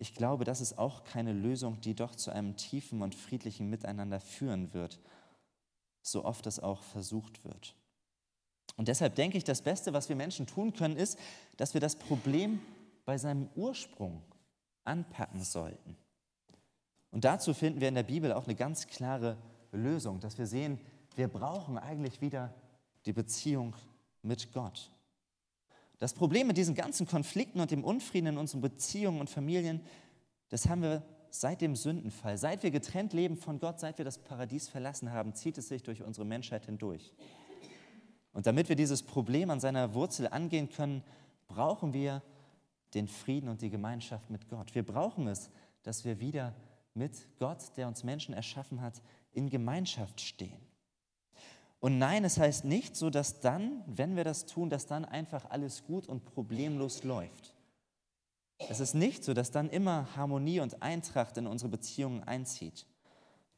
ich 0.00 0.14
glaube, 0.14 0.44
das 0.44 0.60
ist 0.60 0.78
auch 0.78 1.02
keine 1.02 1.32
Lösung, 1.32 1.80
die 1.80 1.94
doch 1.94 2.14
zu 2.14 2.30
einem 2.30 2.56
tiefen 2.56 3.02
und 3.02 3.16
friedlichen 3.16 3.68
Miteinander 3.68 4.20
führen 4.20 4.72
wird, 4.72 5.00
so 6.02 6.24
oft 6.24 6.46
es 6.46 6.60
auch 6.60 6.82
versucht 6.82 7.44
wird. 7.44 7.74
Und 8.78 8.86
deshalb 8.86 9.16
denke 9.16 9.36
ich, 9.36 9.42
das 9.42 9.60
Beste, 9.60 9.92
was 9.92 10.08
wir 10.08 10.14
Menschen 10.14 10.46
tun 10.46 10.72
können, 10.72 10.96
ist, 10.96 11.18
dass 11.56 11.74
wir 11.74 11.80
das 11.80 11.96
Problem 11.96 12.60
bei 13.04 13.18
seinem 13.18 13.48
Ursprung 13.56 14.22
anpacken 14.84 15.42
sollten. 15.42 15.96
Und 17.10 17.24
dazu 17.24 17.54
finden 17.54 17.80
wir 17.80 17.88
in 17.88 17.96
der 17.96 18.04
Bibel 18.04 18.32
auch 18.32 18.44
eine 18.44 18.54
ganz 18.54 18.86
klare 18.86 19.36
Lösung, 19.72 20.20
dass 20.20 20.38
wir 20.38 20.46
sehen, 20.46 20.78
wir 21.16 21.26
brauchen 21.26 21.76
eigentlich 21.76 22.20
wieder 22.20 22.54
die 23.04 23.12
Beziehung 23.12 23.74
mit 24.22 24.52
Gott. 24.52 24.92
Das 25.98 26.14
Problem 26.14 26.46
mit 26.46 26.56
diesen 26.56 26.76
ganzen 26.76 27.04
Konflikten 27.04 27.58
und 27.58 27.72
dem 27.72 27.82
Unfrieden 27.82 28.28
in 28.28 28.38
unseren 28.38 28.60
Beziehungen 28.60 29.20
und 29.20 29.28
Familien, 29.28 29.80
das 30.50 30.68
haben 30.68 30.82
wir 30.82 31.02
seit 31.30 31.62
dem 31.62 31.74
Sündenfall, 31.74 32.38
seit 32.38 32.62
wir 32.62 32.70
getrennt 32.70 33.12
leben 33.12 33.36
von 33.36 33.58
Gott, 33.58 33.80
seit 33.80 33.98
wir 33.98 34.04
das 34.04 34.18
Paradies 34.18 34.68
verlassen 34.68 35.10
haben, 35.10 35.34
zieht 35.34 35.58
es 35.58 35.66
sich 35.66 35.82
durch 35.82 36.04
unsere 36.04 36.24
Menschheit 36.24 36.66
hindurch. 36.66 37.12
Und 38.32 38.46
damit 38.46 38.68
wir 38.68 38.76
dieses 38.76 39.02
Problem 39.02 39.50
an 39.50 39.60
seiner 39.60 39.94
Wurzel 39.94 40.28
angehen 40.28 40.68
können, 40.70 41.02
brauchen 41.46 41.92
wir 41.92 42.22
den 42.94 43.08
Frieden 43.08 43.48
und 43.48 43.62
die 43.62 43.70
Gemeinschaft 43.70 44.30
mit 44.30 44.48
Gott. 44.48 44.74
Wir 44.74 44.84
brauchen 44.84 45.26
es, 45.26 45.50
dass 45.82 46.04
wir 46.04 46.20
wieder 46.20 46.54
mit 46.94 47.26
Gott, 47.38 47.76
der 47.76 47.88
uns 47.88 48.04
Menschen 48.04 48.34
erschaffen 48.34 48.80
hat, 48.80 49.02
in 49.32 49.50
Gemeinschaft 49.50 50.20
stehen. 50.20 50.60
Und 51.80 51.98
nein, 51.98 52.24
es 52.24 52.38
heißt 52.38 52.64
nicht 52.64 52.96
so, 52.96 53.08
dass 53.08 53.40
dann, 53.40 53.84
wenn 53.86 54.16
wir 54.16 54.24
das 54.24 54.46
tun, 54.46 54.68
dass 54.68 54.86
dann 54.86 55.04
einfach 55.04 55.48
alles 55.50 55.84
gut 55.84 56.08
und 56.08 56.24
problemlos 56.24 57.04
läuft. 57.04 57.54
Es 58.68 58.80
ist 58.80 58.94
nicht 58.94 59.22
so, 59.22 59.34
dass 59.34 59.52
dann 59.52 59.70
immer 59.70 60.16
Harmonie 60.16 60.58
und 60.58 60.82
Eintracht 60.82 61.36
in 61.36 61.46
unsere 61.46 61.70
Beziehungen 61.70 62.24
einzieht. 62.24 62.86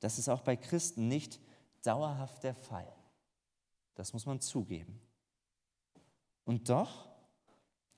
Das 0.01 0.19
ist 0.19 0.29
auch 0.29 0.43
bei 0.43 0.57
Christen 0.57 1.09
nicht 1.09 1.41
dauerhaft 1.83 2.43
der 2.43 2.55
Fall. 2.55 2.93
Das 4.01 4.15
muss 4.15 4.25
man 4.25 4.41
zugeben. 4.41 4.99
Und 6.47 6.71
doch 6.71 7.07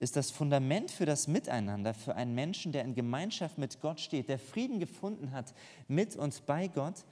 ist 0.01 0.17
das 0.17 0.33
Fundament 0.33 0.91
für 0.91 1.07
das 1.07 1.29
Miteinander 1.29 1.95
für 1.95 2.17
einen 2.17 2.35
Menschen, 2.35 2.73
der 2.73 2.83
in 2.83 2.97
Gemeinschaft 2.97 3.57
mit 3.57 3.81
Gott 3.81 4.01
steht, 4.01 4.29
der 4.29 4.41
Frieden 4.41 4.81
gefunden 4.81 5.31
hat 5.31 5.55
mit 5.87 6.17
und 6.17 6.45
bei 6.45 6.67
Gott, 6.67 7.05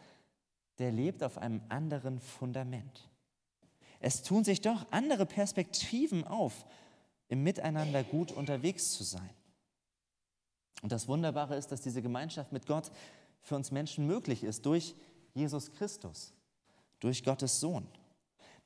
der 0.80 0.90
lebt 0.90 1.22
auf 1.22 1.38
einem 1.38 1.62
anderen 1.68 2.18
Fundament. 2.18 3.08
Es 4.00 4.24
tun 4.24 4.42
sich 4.42 4.60
doch 4.60 4.84
andere 4.90 5.24
Perspektiven 5.24 6.26
auf, 6.26 6.66
im 7.28 7.44
Miteinander 7.44 8.02
gut 8.02 8.32
unterwegs 8.32 8.90
zu 8.94 9.04
sein. 9.04 9.30
Und 10.82 10.90
das 10.90 11.06
Wunderbare 11.06 11.54
ist, 11.54 11.68
dass 11.68 11.80
diese 11.80 12.02
Gemeinschaft 12.02 12.50
mit 12.50 12.66
Gott 12.66 12.90
für 13.40 13.54
uns 13.54 13.70
Menschen 13.70 14.08
möglich 14.08 14.42
ist 14.42 14.66
durch 14.66 14.96
Jesus 15.32 15.70
Christus, 15.74 16.34
durch 16.98 17.22
Gottes 17.22 17.60
Sohn. 17.60 17.86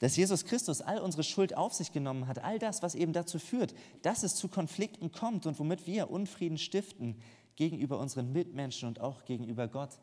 Dass 0.04 0.16
Jesus 0.16 0.44
Christus 0.44 0.82
all 0.82 0.98
unsere 0.98 1.22
Schuld 1.22 1.56
auf 1.56 1.72
sich 1.72 1.90
genommen 1.90 2.26
hat, 2.26 2.44
all 2.44 2.58
das, 2.58 2.82
was 2.82 2.94
eben 2.94 3.14
dazu 3.14 3.38
führt, 3.38 3.74
dass 4.02 4.22
es 4.22 4.34
zu 4.34 4.48
Konflikten 4.48 5.12
kommt 5.12 5.46
und 5.46 5.58
womit 5.58 5.86
wir 5.86 6.10
Unfrieden 6.10 6.58
stiften 6.58 7.16
gegenüber 7.56 7.98
unseren 7.98 8.30
Mitmenschen 8.30 8.86
und 8.86 9.00
auch 9.00 9.24
gegenüber 9.24 9.66
Gott, 9.66 9.98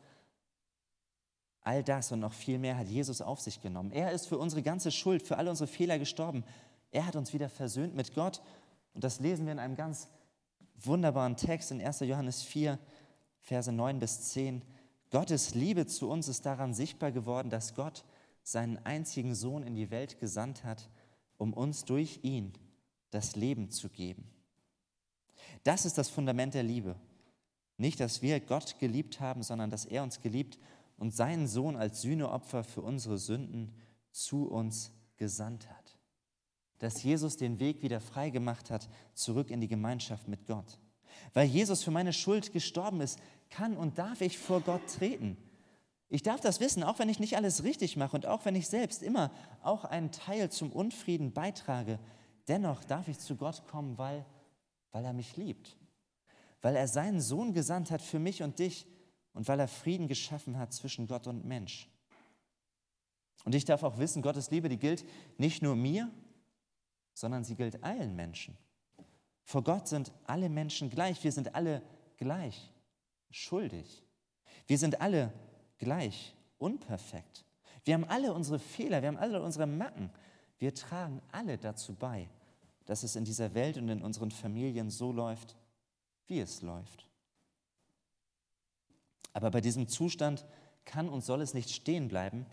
All 1.60 1.84
das 1.84 2.10
und 2.10 2.18
noch 2.18 2.32
viel 2.32 2.58
mehr 2.58 2.76
hat 2.76 2.88
Jesus 2.88 3.20
auf 3.20 3.40
sich 3.40 3.62
genommen. 3.62 3.92
Er 3.92 4.10
ist 4.10 4.26
für 4.26 4.38
unsere 4.38 4.62
ganze 4.62 4.90
Schuld, 4.90 5.22
für 5.22 5.38
alle 5.38 5.50
unsere 5.50 5.68
Fehler 5.68 6.00
gestorben. 6.00 6.42
Er 6.90 7.06
hat 7.06 7.14
uns 7.14 7.32
wieder 7.32 7.48
versöhnt 7.48 7.94
mit 7.94 8.12
Gott. 8.12 8.42
Und 8.94 9.04
das 9.04 9.20
lesen 9.20 9.46
wir 9.46 9.52
in 9.52 9.60
einem 9.60 9.76
ganz 9.76 10.08
wunderbaren 10.74 11.36
Text 11.36 11.70
in 11.70 11.80
1. 11.80 12.00
Johannes 12.00 12.42
4, 12.42 12.76
Verse 13.38 13.70
9 13.70 14.00
bis 14.00 14.30
10. 14.30 14.62
Gottes 15.12 15.54
Liebe 15.54 15.86
zu 15.86 16.10
uns 16.10 16.26
ist 16.26 16.44
daran 16.44 16.74
sichtbar 16.74 17.12
geworden, 17.12 17.50
dass 17.50 17.76
Gott 17.76 18.02
seinen 18.42 18.78
einzigen 18.78 19.34
Sohn 19.34 19.62
in 19.62 19.74
die 19.74 19.90
Welt 19.90 20.18
gesandt 20.18 20.64
hat, 20.64 20.90
um 21.38 21.52
uns 21.52 21.84
durch 21.84 22.20
ihn 22.22 22.52
das 23.10 23.36
Leben 23.36 23.70
zu 23.70 23.88
geben. 23.88 24.30
Das 25.64 25.84
ist 25.84 25.98
das 25.98 26.08
Fundament 26.08 26.54
der 26.54 26.62
Liebe. 26.62 26.96
Nicht, 27.76 28.00
dass 28.00 28.22
wir 28.22 28.40
Gott 28.40 28.78
geliebt 28.78 29.20
haben, 29.20 29.42
sondern 29.42 29.70
dass 29.70 29.84
er 29.84 30.02
uns 30.02 30.20
geliebt 30.20 30.58
und 30.96 31.14
seinen 31.14 31.48
Sohn 31.48 31.76
als 31.76 32.02
Sühneopfer 32.02 32.64
für 32.64 32.82
unsere 32.82 33.18
Sünden 33.18 33.74
zu 34.10 34.48
uns 34.48 34.92
gesandt 35.16 35.68
hat. 35.68 35.98
Dass 36.78 37.02
Jesus 37.02 37.36
den 37.36 37.60
Weg 37.60 37.82
wieder 37.82 38.00
frei 38.00 38.30
gemacht 38.30 38.70
hat, 38.70 38.88
zurück 39.14 39.50
in 39.50 39.60
die 39.60 39.68
Gemeinschaft 39.68 40.28
mit 40.28 40.46
Gott. 40.46 40.78
Weil 41.32 41.46
Jesus 41.46 41.82
für 41.82 41.90
meine 41.90 42.12
Schuld 42.12 42.52
gestorben 42.52 43.00
ist, 43.00 43.18
kann 43.50 43.76
und 43.76 43.98
darf 43.98 44.20
ich 44.20 44.38
vor 44.38 44.60
Gott 44.60 44.82
treten. 44.98 45.36
Ich 46.12 46.22
darf 46.22 46.40
das 46.40 46.60
wissen, 46.60 46.82
auch 46.82 46.98
wenn 46.98 47.08
ich 47.08 47.20
nicht 47.20 47.38
alles 47.38 47.64
richtig 47.64 47.96
mache 47.96 48.14
und 48.14 48.26
auch 48.26 48.44
wenn 48.44 48.54
ich 48.54 48.68
selbst 48.68 49.02
immer 49.02 49.32
auch 49.62 49.86
einen 49.86 50.12
Teil 50.12 50.50
zum 50.50 50.70
Unfrieden 50.70 51.32
beitrage. 51.32 51.98
Dennoch 52.48 52.84
darf 52.84 53.08
ich 53.08 53.18
zu 53.18 53.34
Gott 53.34 53.66
kommen, 53.66 53.96
weil, 53.96 54.26
weil 54.90 55.06
er 55.06 55.14
mich 55.14 55.38
liebt. 55.38 55.78
Weil 56.60 56.76
er 56.76 56.86
seinen 56.86 57.22
Sohn 57.22 57.54
gesandt 57.54 57.90
hat 57.90 58.02
für 58.02 58.18
mich 58.18 58.42
und 58.42 58.58
dich, 58.58 58.86
und 59.32 59.48
weil 59.48 59.58
er 59.58 59.68
Frieden 59.68 60.06
geschaffen 60.06 60.58
hat 60.58 60.74
zwischen 60.74 61.06
Gott 61.06 61.26
und 61.26 61.46
Mensch. 61.46 61.88
Und 63.46 63.54
ich 63.54 63.64
darf 63.64 63.82
auch 63.82 63.96
wissen, 63.96 64.20
Gottes 64.20 64.50
Liebe, 64.50 64.68
die 64.68 64.78
gilt 64.78 65.06
nicht 65.38 65.62
nur 65.62 65.76
mir, 65.76 66.10
sondern 67.14 67.42
sie 67.42 67.56
gilt 67.56 67.82
allen 67.82 68.14
Menschen. 68.14 68.58
Vor 69.44 69.64
Gott 69.64 69.88
sind 69.88 70.12
alle 70.26 70.50
Menschen 70.50 70.90
gleich, 70.90 71.24
wir 71.24 71.32
sind 71.32 71.54
alle 71.54 71.80
gleich 72.18 72.70
schuldig. 73.30 74.04
Wir 74.66 74.76
sind 74.76 75.00
alle 75.00 75.32
gleich, 75.82 76.34
unperfekt. 76.58 77.44
Wir 77.84 77.94
haben 77.94 78.04
alle 78.04 78.32
unsere 78.32 78.60
Fehler, 78.60 79.02
wir 79.02 79.08
haben 79.08 79.16
alle 79.16 79.42
unsere 79.42 79.66
Macken. 79.66 80.10
Wir 80.58 80.72
tragen 80.72 81.20
alle 81.32 81.58
dazu 81.58 81.92
bei, 81.94 82.28
dass 82.86 83.02
es 83.02 83.16
in 83.16 83.24
dieser 83.24 83.52
Welt 83.54 83.76
und 83.78 83.88
in 83.88 84.00
unseren 84.00 84.30
Familien 84.30 84.90
so 84.90 85.10
läuft, 85.10 85.56
wie 86.28 86.38
es 86.38 86.62
läuft. 86.62 87.08
Aber 89.32 89.50
bei 89.50 89.60
diesem 89.60 89.88
Zustand 89.88 90.46
kann 90.84 91.08
und 91.08 91.24
soll 91.24 91.40
es 91.40 91.52
nicht 91.52 91.70
stehen 91.70 92.06
bleiben, 92.06 92.46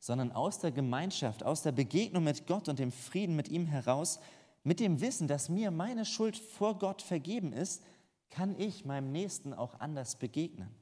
sondern 0.00 0.32
aus 0.32 0.58
der 0.58 0.72
Gemeinschaft, 0.72 1.44
aus 1.44 1.62
der 1.62 1.72
Begegnung 1.72 2.24
mit 2.24 2.48
Gott 2.48 2.68
und 2.68 2.80
dem 2.80 2.90
Frieden 2.90 3.36
mit 3.36 3.48
ihm 3.48 3.66
heraus, 3.66 4.18
mit 4.64 4.80
dem 4.80 5.00
Wissen, 5.00 5.28
dass 5.28 5.48
mir 5.48 5.70
meine 5.70 6.04
Schuld 6.04 6.36
vor 6.36 6.78
Gott 6.78 7.02
vergeben 7.02 7.52
ist, 7.52 7.84
kann 8.30 8.58
ich 8.58 8.84
meinem 8.84 9.12
Nächsten 9.12 9.54
auch 9.54 9.78
anders 9.78 10.16
begegnen. 10.16 10.74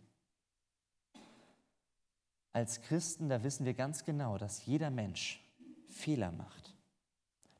Als 2.52 2.82
Christen, 2.82 3.28
da 3.28 3.42
wissen 3.42 3.64
wir 3.64 3.74
ganz 3.74 4.04
genau, 4.04 4.36
dass 4.36 4.66
jeder 4.66 4.90
Mensch 4.90 5.42
Fehler 5.88 6.32
macht. 6.32 6.74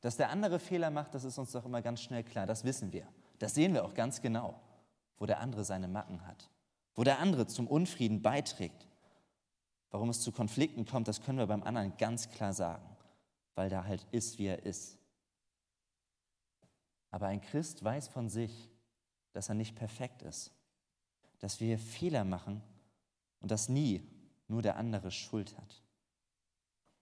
Dass 0.01 0.17
der 0.17 0.29
andere 0.29 0.59
Fehler 0.59 0.91
macht, 0.91 1.15
das 1.15 1.23
ist 1.23 1.37
uns 1.37 1.51
doch 1.51 1.65
immer 1.65 1.81
ganz 1.81 2.01
schnell 2.01 2.23
klar, 2.23 2.45
das 2.45 2.63
wissen 2.63 2.91
wir. 2.91 3.07
Das 3.39 3.55
sehen 3.55 3.73
wir 3.73 3.85
auch 3.85 3.93
ganz 3.93 4.21
genau, 4.21 4.59
wo 5.17 5.25
der 5.25 5.39
andere 5.39 5.63
seine 5.63 5.87
Macken 5.87 6.25
hat, 6.27 6.49
wo 6.95 7.03
der 7.03 7.19
andere 7.19 7.47
zum 7.47 7.67
Unfrieden 7.67 8.21
beiträgt. 8.21 8.87
Warum 9.89 10.09
es 10.09 10.21
zu 10.21 10.31
Konflikten 10.31 10.85
kommt, 10.85 11.07
das 11.07 11.21
können 11.21 11.37
wir 11.37 11.47
beim 11.47 11.63
anderen 11.63 11.95
ganz 11.97 12.29
klar 12.29 12.53
sagen, 12.53 12.85
weil 13.55 13.69
der 13.69 13.85
halt 13.85 14.05
ist, 14.11 14.39
wie 14.39 14.47
er 14.47 14.65
ist. 14.65 14.97
Aber 17.11 17.27
ein 17.27 17.41
Christ 17.41 17.83
weiß 17.83 18.07
von 18.07 18.27
sich, 18.27 18.69
dass 19.33 19.49
er 19.49 19.55
nicht 19.55 19.75
perfekt 19.75 20.21
ist, 20.23 20.51
dass 21.39 21.59
wir 21.59 21.77
Fehler 21.77 22.23
machen 22.23 22.61
und 23.39 23.51
dass 23.51 23.69
nie 23.69 24.01
nur 24.47 24.61
der 24.61 24.77
andere 24.77 25.11
Schuld 25.11 25.57
hat. 25.57 25.83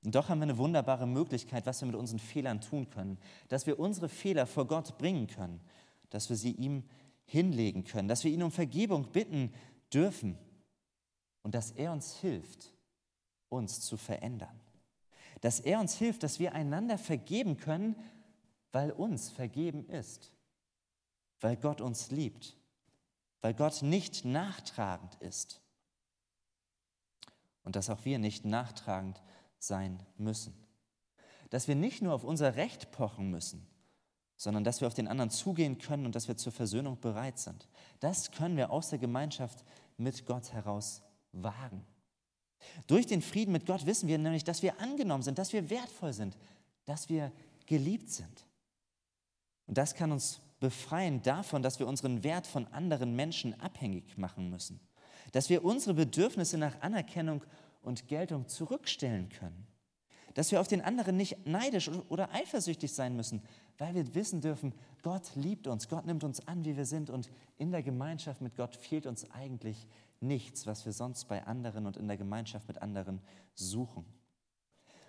Und 0.04 0.16
doch 0.16 0.30
haben 0.30 0.40
wir 0.40 0.44
eine 0.44 0.58
wunderbare 0.58 1.08
Möglichkeit, 1.08 1.66
was 1.66 1.82
wir 1.82 1.86
mit 1.86 1.96
unseren 1.96 2.20
Fehlern 2.20 2.60
tun 2.60 2.90
können, 2.90 3.20
dass 3.50 3.68
wir 3.68 3.80
unsere 3.80 4.10
Fehler 4.10 4.48
vor 4.48 4.66
Gott 4.66 4.98
bringen 4.98 5.28
können, 5.28 5.62
dass 6.10 6.30
wir 6.30 6.36
sie 6.36 6.54
ihm 6.54 6.84
hinlegen 7.26 7.84
können, 7.84 8.08
dass 8.08 8.24
wir 8.24 8.32
ihn 8.32 8.44
um 8.44 8.52
Vergebung 8.52 9.12
bitten 9.12 9.54
dürfen 9.94 10.38
und 11.44 11.54
dass 11.54 11.72
er 11.72 11.92
uns 11.92 12.16
hilft, 12.16 12.74
uns 13.50 13.82
zu 13.82 13.96
verändern. 13.96 14.60
Dass 15.42 15.60
er 15.60 15.80
uns 15.80 15.96
hilft, 15.98 16.24
dass 16.24 16.40
wir 16.40 16.54
einander 16.54 16.98
vergeben 16.98 17.58
können, 17.58 17.96
weil 18.72 18.92
uns 18.92 19.30
vergeben 19.30 19.88
ist, 19.88 20.34
weil 21.42 21.58
Gott 21.58 21.80
uns 21.80 22.10
liebt, 22.10 22.58
weil 23.42 23.54
Gott 23.54 23.82
nicht 23.82 24.26
nachtragend 24.26 25.16
ist 25.16 25.62
und 27.64 27.76
dass 27.76 27.90
auch 27.90 28.06
wir 28.06 28.20
nicht 28.20 28.46
nachtragend 28.46 29.22
sein 29.60 30.04
müssen. 30.18 30.54
Dass 31.50 31.68
wir 31.68 31.76
nicht 31.76 32.02
nur 32.02 32.14
auf 32.14 32.24
unser 32.24 32.56
Recht 32.56 32.92
pochen 32.92 33.30
müssen, 33.30 33.68
sondern 34.38 34.64
dass 34.64 34.82
wir 34.82 34.88
auf 34.88 34.94
den 34.94 35.08
anderen 35.08 35.30
zugehen 35.30 35.78
können 35.78 36.06
und 36.06 36.16
dass 36.16 36.28
wir 36.28 36.38
zur 36.38 36.52
Versöhnung 36.52 37.00
bereit 37.00 37.38
sind. 37.38 37.68
Das 38.00 38.32
können 38.32 38.58
wir 38.58 38.72
aus 38.72 38.90
der 38.90 39.00
Gemeinschaft 39.00 39.64
mit 39.98 40.26
Gott 40.26 40.52
heraus 40.54 41.04
wagen. 41.32 41.86
Durch 42.88 43.06
den 43.06 43.22
Frieden 43.22 43.52
mit 43.52 43.66
Gott 43.66 43.86
wissen 43.86 44.08
wir 44.08 44.18
nämlich, 44.18 44.44
dass 44.44 44.64
wir 44.64 44.80
angenommen 44.80 45.24
sind, 45.24 45.38
dass 45.38 45.54
wir 45.54 45.70
wertvoll 45.70 46.14
sind, 46.14 46.38
dass 46.86 47.10
wir 47.10 47.32
geliebt 47.66 48.10
sind. 48.10 48.46
Und 49.68 49.78
das 49.78 49.94
kann 49.94 50.12
uns 50.12 50.42
befreien 50.60 51.22
davon, 51.22 51.62
dass 51.64 51.80
wir 51.80 51.88
unseren 51.88 52.24
Wert 52.24 52.48
von 52.48 52.68
anderen 52.68 53.16
Menschen 53.16 53.60
abhängig 53.60 54.18
machen 54.18 54.50
müssen 54.50 54.80
dass 55.32 55.50
wir 55.50 55.64
unsere 55.64 55.94
Bedürfnisse 55.94 56.58
nach 56.58 56.82
Anerkennung 56.82 57.44
und 57.82 58.08
Geltung 58.08 58.48
zurückstellen 58.48 59.30
können, 59.30 59.68
dass 60.34 60.52
wir 60.52 60.62
auf 60.62 60.68
den 60.68 60.82
anderen 60.82 61.18
nicht 61.18 61.46
neidisch 61.46 61.90
oder 62.10 62.32
eifersüchtig 62.34 62.94
sein 62.94 63.16
müssen, 63.16 63.42
weil 63.78 63.96
wir 63.96 64.16
wissen 64.16 64.42
dürfen, 64.42 64.74
Gott 65.02 65.36
liebt 65.36 65.68
uns, 65.68 65.90
Gott 65.90 66.06
nimmt 66.06 66.24
uns 66.24 66.48
an, 66.48 66.64
wie 66.64 66.78
wir 66.78 66.86
sind 66.86 67.10
und 67.10 67.30
in 67.58 67.72
der 67.72 67.84
Gemeinschaft 67.84 68.42
mit 68.42 68.56
Gott 68.56 68.76
fehlt 68.76 69.06
uns 69.08 69.30
eigentlich 69.32 69.88
nichts, 70.20 70.68
was 70.68 70.86
wir 70.86 70.94
sonst 70.94 71.28
bei 71.28 71.44
anderen 71.46 71.86
und 71.86 71.98
in 71.98 72.08
der 72.08 72.18
Gemeinschaft 72.18 72.68
mit 72.68 72.82
anderen 72.82 73.22
suchen. 73.56 74.06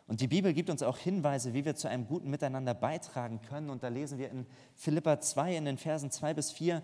Und 0.06 0.20
die 0.20 0.28
Bibel 0.28 0.52
gibt 0.52 0.68
uns 0.68 0.82
auch 0.82 0.98
Hinweise, 0.98 1.54
wie 1.54 1.64
wir 1.64 1.76
zu 1.76 1.88
einem 1.88 2.06
guten 2.06 2.28
Miteinander 2.28 2.74
beitragen 2.74 3.40
können. 3.40 3.70
Und 3.70 3.82
da 3.82 3.88
lesen 3.88 4.18
wir 4.18 4.30
in 4.30 4.46
Philippa 4.74 5.20
2 5.20 5.56
in 5.56 5.64
den 5.64 5.78
Versen 5.78 6.10
2 6.10 6.34
bis 6.34 6.50
4, 6.50 6.82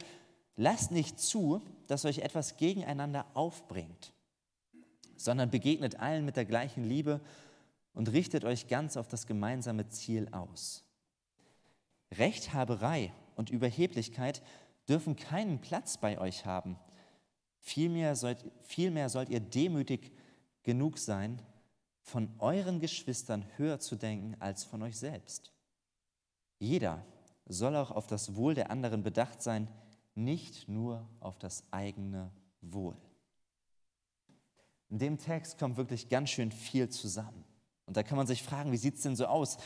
Lasst 0.61 0.91
nicht 0.91 1.21
zu, 1.21 1.63
dass 1.87 2.05
euch 2.05 2.19
etwas 2.19 2.57
gegeneinander 2.57 3.27
aufbringt, 3.35 4.13
sondern 5.17 5.53
begegnet 5.53 6.01
allen 6.01 6.25
mit 6.25 6.35
der 6.35 6.47
gleichen 6.47 6.83
Liebe 6.83 7.21
und 7.95 8.11
richtet 8.11 8.45
euch 8.45 8.67
ganz 8.67 8.97
auf 8.97 9.07
das 9.07 9.29
gemeinsame 9.29 9.89
Ziel 9.89 10.29
aus. 10.33 10.83
Rechthaberei 12.11 13.13
und 13.37 13.51
Überheblichkeit 13.51 14.43
dürfen 14.89 15.15
keinen 15.15 15.61
Platz 15.61 15.97
bei 15.97 16.19
euch 16.19 16.45
haben. 16.45 16.77
Vielmehr 17.61 18.17
sollt, 18.17 18.45
vielmehr 18.63 19.11
sollt 19.11 19.29
ihr 19.29 19.41
demütig 19.41 20.11
genug 20.65 20.99
sein, 20.99 21.41
von 22.03 22.35
euren 22.41 22.81
Geschwistern 22.81 23.45
höher 23.59 23.79
zu 23.79 23.95
denken 23.95 24.35
als 24.41 24.65
von 24.65 24.83
euch 24.83 24.99
selbst. 24.99 25.53
Jeder 26.59 27.05
soll 27.47 27.77
auch 27.77 27.93
auf 27.93 28.09
das 28.09 28.35
Wohl 28.35 28.55
der 28.55 28.73
anderen 28.73 29.05
bedacht 29.05 29.41
sein, 29.41 29.69
nicht 30.19 30.69
nur 30.69 31.09
auf 31.21 31.39
das 31.39 31.65
eigene 31.71 32.31
Wohl. 32.61 32.97
In 34.91 34.99
dem 34.99 35.19
Text 35.19 35.59
kommt 35.59 35.77
wirklich 35.77 36.09
ganz 36.09 36.31
schön 36.31 36.51
viel 36.51 36.89
zusammen. 36.89 37.45
Und 37.87 37.97
da 37.97 38.03
kann 38.03 38.17
man 38.17 38.27
sich 38.27 38.43
fragen, 38.43 38.73
wie 38.73 38.77
sieht 38.77 38.97
es 38.97 39.03
denn 39.03 39.17
so 39.17 39.27
aus 39.27 39.59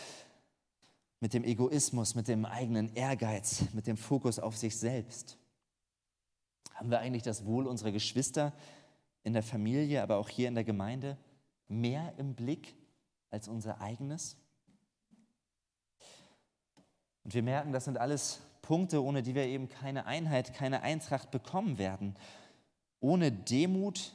mit 1.20 1.34
dem 1.34 1.44
Egoismus, 1.44 2.14
mit 2.14 2.28
dem 2.28 2.44
eigenen 2.44 2.94
Ehrgeiz, 2.94 3.64
mit 3.72 3.86
dem 3.86 3.96
Fokus 3.96 4.38
auf 4.38 4.56
sich 4.56 4.76
selbst? 4.76 5.38
Haben 6.74 6.90
wir 6.90 7.00
eigentlich 7.00 7.22
das 7.22 7.44
Wohl 7.44 7.66
unserer 7.66 7.92
Geschwister 7.92 8.52
in 9.22 9.32
der 9.32 9.42
Familie, 9.42 10.02
aber 10.02 10.18
auch 10.18 10.28
hier 10.28 10.48
in 10.48 10.54
der 10.54 10.64
Gemeinde 10.64 11.16
mehr 11.68 12.14
im 12.18 12.34
Blick 12.34 12.74
als 13.30 13.48
unser 13.48 13.80
eigenes? 13.80 14.36
Und 17.24 17.34
wir 17.34 17.42
merken, 17.42 17.72
das 17.72 17.84
sind 17.84 17.98
alles 17.98 18.40
Punkte, 18.72 19.04
ohne 19.04 19.22
die 19.22 19.34
wir 19.34 19.44
eben 19.44 19.68
keine 19.68 20.06
Einheit, 20.06 20.54
keine 20.54 20.80
Eintracht 20.80 21.30
bekommen 21.30 21.76
werden. 21.76 22.16
Ohne 23.00 23.30
Demut, 23.30 24.14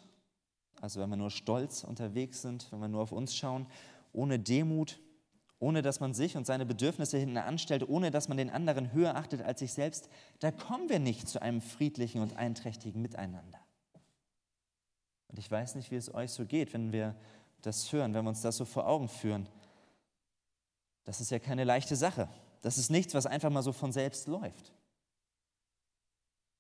also 0.82 1.00
wenn 1.00 1.12
wir 1.12 1.16
nur 1.16 1.30
stolz 1.30 1.84
unterwegs 1.84 2.42
sind, 2.42 2.72
wenn 2.72 2.80
wir 2.80 2.88
nur 2.88 3.04
auf 3.04 3.12
uns 3.12 3.36
schauen, 3.36 3.68
ohne 4.14 4.40
Demut, 4.40 5.00
ohne 5.60 5.84
dass 5.84 6.00
man 6.00 6.16
sich 6.16 6.36
und 6.36 6.48
seine 6.48 6.66
Bedürfnisse 6.66 7.20
hinten 7.20 7.38
anstellt, 7.38 7.88
ohne 7.88 8.10
dass 8.10 8.30
man 8.30 8.38
den 8.38 8.50
anderen 8.50 8.94
höher 8.94 9.16
achtet 9.16 9.44
als 9.44 9.60
sich 9.60 9.74
selbst, 9.74 10.10
da 10.40 10.50
kommen 10.50 10.90
wir 10.90 10.98
nicht 10.98 11.30
zu 11.30 11.40
einem 11.40 11.62
friedlichen 11.62 12.24
und 12.24 12.36
einträchtigen 12.36 13.00
Miteinander. 13.00 13.60
Und 15.28 15.38
ich 15.38 15.52
weiß 15.52 15.76
nicht, 15.76 15.92
wie 15.92 15.98
es 15.98 16.12
euch 16.12 16.32
so 16.32 16.48
geht, 16.48 16.74
wenn 16.74 16.92
wir 16.92 17.16
das 17.62 17.94
hören, 17.94 18.16
wenn 18.16 18.26
wir 18.26 18.30
uns 18.30 18.42
das 18.42 18.58
so 18.58 18.66
vor 18.66 18.88
Augen 18.88 19.08
führen. 19.08 19.48
Das 21.04 21.22
ist 21.22 21.30
ja 21.30 21.38
keine 21.38 21.64
leichte 21.64 21.96
Sache. 21.96 22.28
Das 22.62 22.78
ist 22.78 22.90
nichts, 22.90 23.14
was 23.14 23.26
einfach 23.26 23.50
mal 23.50 23.64
so 23.64 23.72
von 23.72 23.92
selbst 23.92 24.28
läuft. 24.28 24.74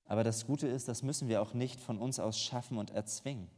Aber 0.05 0.23
das 0.23 0.45
Gute 0.45 0.67
ist, 0.67 0.88
das 0.88 1.03
müssen 1.03 1.27
wir 1.27 1.41
auch 1.41 1.53
nicht 1.53 1.79
von 1.79 1.99
uns 1.99 2.19
aus 2.19 2.39
schaffen 2.39 2.77
und 2.77 2.91
erzwingen, 2.91 3.49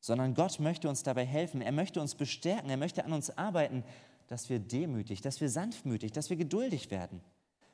sondern 0.00 0.34
Gott 0.34 0.58
möchte 0.58 0.88
uns 0.88 1.02
dabei 1.02 1.24
helfen. 1.24 1.62
Er 1.62 1.72
möchte 1.72 2.00
uns 2.00 2.14
bestärken. 2.14 2.70
Er 2.70 2.76
möchte 2.76 3.04
an 3.04 3.12
uns 3.12 3.30
arbeiten, 3.36 3.84
dass 4.26 4.48
wir 4.48 4.58
demütig, 4.58 5.20
dass 5.20 5.40
wir 5.40 5.48
sanftmütig, 5.48 6.12
dass 6.12 6.30
wir 6.30 6.36
geduldig 6.36 6.90
werden, 6.90 7.20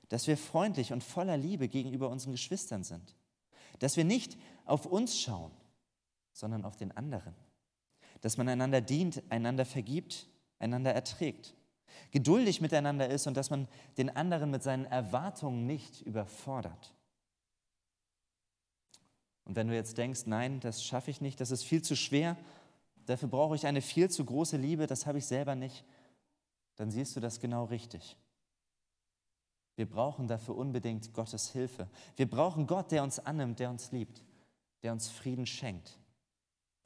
dass 0.09 0.27
wir 0.27 0.37
freundlich 0.37 0.93
und 0.93 1.03
voller 1.03 1.37
Liebe 1.37 1.69
gegenüber 1.69 2.09
unseren 2.11 2.33
Geschwistern 2.33 2.85
sind, 2.85 3.15
dass 3.79 3.97
wir 3.97 4.05
nicht 4.05 4.37
auf 4.65 4.87
uns 4.87 5.19
schauen, 5.19 5.53
sondern 6.33 6.65
auf 6.65 6.77
den 6.77 6.97
anderen, 6.97 7.35
dass 8.21 8.37
man 8.37 8.49
einander 8.49 8.81
dient, 8.81 9.23
einander 9.31 9.65
vergibt, 9.65 10.29
einander 10.59 10.93
erträgt 10.93 11.55
geduldig 12.11 12.61
miteinander 12.61 13.09
ist 13.09 13.27
und 13.27 13.37
dass 13.37 13.51
man 13.51 13.69
den 13.99 14.15
anderen 14.15 14.51
mit 14.51 14.63
seinen 14.63 14.85
Erwartungen 14.85 15.67
nicht 15.67 16.03
überfordert. 16.03 16.95
Und 19.45 19.55
wenn 19.55 19.69
du 19.69 19.75
jetzt 19.75 19.97
denkst, 19.97 20.23
nein, 20.27 20.61
das 20.61 20.85
schaffe 20.85 21.11
ich 21.11 21.21
nicht, 21.21 21.41
das 21.41 21.51
ist 21.51 21.63
viel 21.63 21.83
zu 21.83 21.95
schwer, 21.95 22.37
dafür 23.07 23.29
brauche 23.29 23.55
ich 23.55 23.67
eine 23.67 23.81
viel 23.81 24.11
zu 24.11 24.25
große 24.25 24.57
Liebe, 24.57 24.87
das 24.87 25.07
habe 25.07 25.19
ich 25.19 25.27
selber 25.27 25.55
nicht, 25.55 25.85
dann 26.75 26.91
siehst 26.91 27.15
du 27.17 27.21
das 27.21 27.41
genau 27.41 27.65
richtig. 27.65 28.17
Wir 29.77 29.89
brauchen 29.89 30.27
dafür 30.27 30.57
unbedingt 30.57 31.13
Gottes 31.13 31.51
Hilfe. 31.51 31.89
Wir 32.17 32.29
brauchen 32.29 32.67
Gott, 32.67 32.91
der 32.91 33.03
uns 33.03 33.19
annimmt, 33.19 33.61
der 33.61 33.71
uns 33.71 33.93
liebt, 33.93 34.25
der 34.83 34.93
uns 34.93 35.09
Frieden 35.09 35.47
schenkt. 35.47 35.99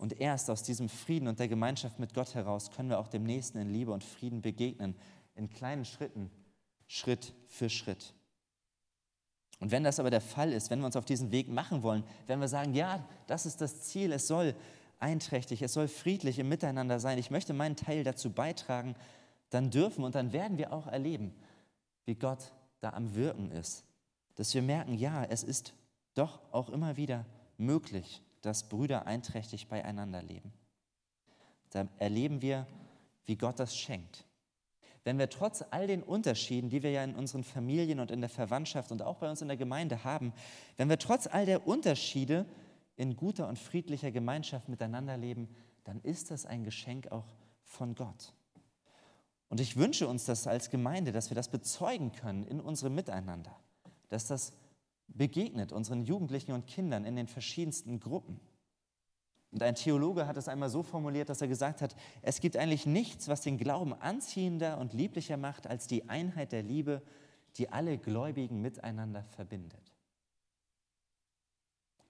Und 0.00 0.18
erst 0.18 0.48
aus 0.48 0.62
diesem 0.62 0.88
Frieden 0.88 1.28
und 1.28 1.38
der 1.38 1.48
Gemeinschaft 1.48 1.98
mit 1.98 2.14
Gott 2.14 2.34
heraus 2.34 2.70
können 2.70 2.88
wir 2.88 2.98
auch 2.98 3.08
dem 3.08 3.22
Nächsten 3.22 3.58
in 3.58 3.68
Liebe 3.68 3.92
und 3.92 4.02
Frieden 4.02 4.40
begegnen, 4.40 4.96
in 5.34 5.50
kleinen 5.50 5.84
Schritten, 5.84 6.30
Schritt 6.86 7.34
für 7.48 7.68
Schritt. 7.68 8.14
Und 9.58 9.72
wenn 9.72 9.84
das 9.84 10.00
aber 10.00 10.08
der 10.08 10.22
Fall 10.22 10.54
ist, 10.54 10.70
wenn 10.70 10.78
wir 10.78 10.86
uns 10.86 10.96
auf 10.96 11.04
diesen 11.04 11.32
Weg 11.32 11.48
machen 11.48 11.82
wollen, 11.82 12.02
wenn 12.26 12.40
wir 12.40 12.48
sagen, 12.48 12.72
ja, 12.72 13.06
das 13.26 13.44
ist 13.44 13.60
das 13.60 13.82
Ziel, 13.82 14.10
es 14.12 14.26
soll 14.26 14.54
einträchtig, 15.00 15.60
es 15.60 15.74
soll 15.74 15.86
friedlich 15.86 16.38
im 16.38 16.48
Miteinander 16.48 16.98
sein, 16.98 17.18
ich 17.18 17.30
möchte 17.30 17.52
meinen 17.52 17.76
Teil 17.76 18.02
dazu 18.02 18.30
beitragen, 18.30 18.96
dann 19.50 19.70
dürfen 19.70 20.02
und 20.02 20.14
dann 20.14 20.32
werden 20.32 20.56
wir 20.56 20.72
auch 20.72 20.86
erleben, 20.86 21.34
wie 22.06 22.14
Gott 22.14 22.52
da 22.80 22.94
am 22.94 23.14
Wirken 23.14 23.50
ist. 23.50 23.84
Dass 24.36 24.54
wir 24.54 24.62
merken, 24.62 24.94
ja, 24.94 25.24
es 25.24 25.42
ist 25.42 25.74
doch 26.14 26.40
auch 26.52 26.70
immer 26.70 26.96
wieder 26.96 27.26
möglich, 27.58 28.22
dass 28.42 28.68
Brüder 28.68 29.06
einträchtig 29.06 29.68
beieinander 29.68 30.22
leben. 30.22 30.52
Da 31.70 31.88
erleben 31.98 32.42
wir, 32.42 32.66
wie 33.26 33.36
Gott 33.36 33.58
das 33.58 33.76
schenkt. 33.76 34.24
Wenn 35.04 35.18
wir 35.18 35.30
trotz 35.30 35.64
all 35.70 35.86
den 35.86 36.02
Unterschieden, 36.02 36.68
die 36.68 36.82
wir 36.82 36.90
ja 36.90 37.04
in 37.04 37.14
unseren 37.14 37.44
Familien 37.44 38.00
und 38.00 38.10
in 38.10 38.20
der 38.20 38.28
Verwandtschaft 38.28 38.92
und 38.92 39.02
auch 39.02 39.16
bei 39.16 39.30
uns 39.30 39.40
in 39.40 39.48
der 39.48 39.56
Gemeinde 39.56 40.04
haben, 40.04 40.32
wenn 40.76 40.88
wir 40.88 40.98
trotz 40.98 41.26
all 41.26 41.46
der 41.46 41.66
Unterschiede 41.66 42.44
in 42.96 43.16
guter 43.16 43.48
und 43.48 43.58
friedlicher 43.58 44.10
Gemeinschaft 44.10 44.68
miteinander 44.68 45.16
leben, 45.16 45.48
dann 45.84 46.00
ist 46.02 46.30
das 46.30 46.44
ein 46.44 46.64
Geschenk 46.64 47.10
auch 47.12 47.24
von 47.64 47.94
Gott. 47.94 48.34
Und 49.48 49.58
ich 49.60 49.76
wünsche 49.76 50.06
uns 50.06 50.26
das 50.26 50.46
als 50.46 50.70
Gemeinde, 50.70 51.12
dass 51.12 51.30
wir 51.30 51.34
das 51.34 51.48
bezeugen 51.48 52.12
können 52.12 52.44
in 52.44 52.60
unserem 52.60 52.94
Miteinander, 52.94 53.56
dass 54.08 54.26
das 54.26 54.52
begegnet 55.14 55.72
unseren 55.72 56.02
Jugendlichen 56.02 56.52
und 56.52 56.66
Kindern 56.66 57.04
in 57.04 57.16
den 57.16 57.26
verschiedensten 57.26 58.00
Gruppen. 58.00 58.40
Und 59.52 59.62
ein 59.62 59.74
Theologe 59.74 60.26
hat 60.26 60.36
es 60.36 60.48
einmal 60.48 60.70
so 60.70 60.82
formuliert, 60.82 61.28
dass 61.28 61.40
er 61.40 61.48
gesagt 61.48 61.82
hat, 61.82 61.96
es 62.22 62.40
gibt 62.40 62.56
eigentlich 62.56 62.86
nichts, 62.86 63.26
was 63.26 63.40
den 63.40 63.58
Glauben 63.58 63.92
anziehender 63.94 64.78
und 64.78 64.92
lieblicher 64.92 65.36
macht, 65.36 65.66
als 65.66 65.88
die 65.88 66.08
Einheit 66.08 66.52
der 66.52 66.62
Liebe, 66.62 67.02
die 67.56 67.68
alle 67.68 67.98
Gläubigen 67.98 68.60
miteinander 68.60 69.24
verbindet. 69.24 69.92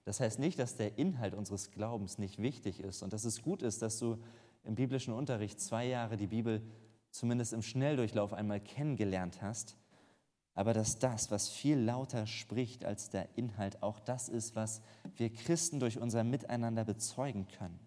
Das 0.03 0.19
heißt 0.19 0.39
nicht, 0.39 0.59
dass 0.59 0.75
der 0.75 0.97
Inhalt 0.97 1.33
unseres 1.33 1.71
Glaubens 1.71 2.17
nicht 2.17 2.41
wichtig 2.41 2.79
ist 2.79 3.01
und 3.01 3.13
dass 3.13 3.23
es 3.23 3.41
gut 3.41 3.63
ist, 3.63 3.81
dass 3.81 3.97
du 3.97 4.17
im 4.63 4.75
biblischen 4.75 5.13
Unterricht 5.13 5.59
zwei 5.59 5.87
Jahre 5.87 6.17
die 6.17 6.27
Bibel 6.27 6.61
zumindest 7.09 7.53
im 7.53 7.61
Schnelldurchlauf 7.61 8.33
einmal 8.33 8.59
kennengelernt 8.59 9.41
hast, 9.41 9.77
aber 10.53 10.73
dass 10.73 10.99
das, 10.99 11.31
was 11.31 11.49
viel 11.49 11.77
lauter 11.77 12.27
spricht 12.27 12.83
als 12.83 13.09
der 13.09 13.27
Inhalt, 13.37 13.81
auch 13.81 13.99
das 13.99 14.29
ist, 14.29 14.55
was 14.55 14.81
wir 15.15 15.31
Christen 15.31 15.79
durch 15.79 15.99
unser 15.99 16.23
Miteinander 16.23 16.83
bezeugen 16.83 17.47
können. 17.47 17.79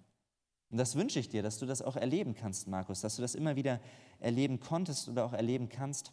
Und 0.70 0.78
das 0.78 0.96
wünsche 0.96 1.20
ich 1.20 1.28
dir, 1.28 1.42
dass 1.42 1.58
du 1.58 1.66
das 1.66 1.82
auch 1.82 1.96
erleben 1.96 2.34
kannst, 2.34 2.66
Markus, 2.66 3.00
dass 3.00 3.16
du 3.16 3.22
das 3.22 3.34
immer 3.34 3.54
wieder 3.54 3.80
erleben 4.18 4.60
konntest 4.60 5.08
oder 5.08 5.24
auch 5.24 5.32
erleben 5.32 5.68
kannst, 5.68 6.12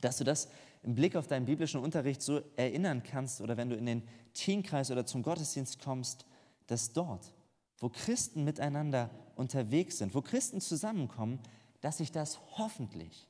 dass 0.00 0.18
du 0.18 0.24
das 0.24 0.48
im 0.82 0.94
Blick 0.94 1.16
auf 1.16 1.26
deinen 1.26 1.44
biblischen 1.44 1.80
Unterricht 1.80 2.22
so 2.22 2.40
erinnern 2.56 3.02
kannst 3.02 3.40
oder 3.40 3.56
wenn 3.56 3.68
du 3.68 3.76
in 3.76 3.86
den 3.86 4.02
Teenkreis 4.32 4.90
oder 4.90 5.04
zum 5.04 5.22
Gottesdienst 5.22 5.80
kommst, 5.80 6.24
dass 6.66 6.92
dort, 6.92 7.34
wo 7.78 7.88
Christen 7.88 8.44
miteinander 8.44 9.10
unterwegs 9.34 9.98
sind, 9.98 10.14
wo 10.14 10.22
Christen 10.22 10.60
zusammenkommen, 10.60 11.40
dass 11.80 11.98
sich 11.98 12.12
das 12.12 12.38
hoffentlich 12.56 13.29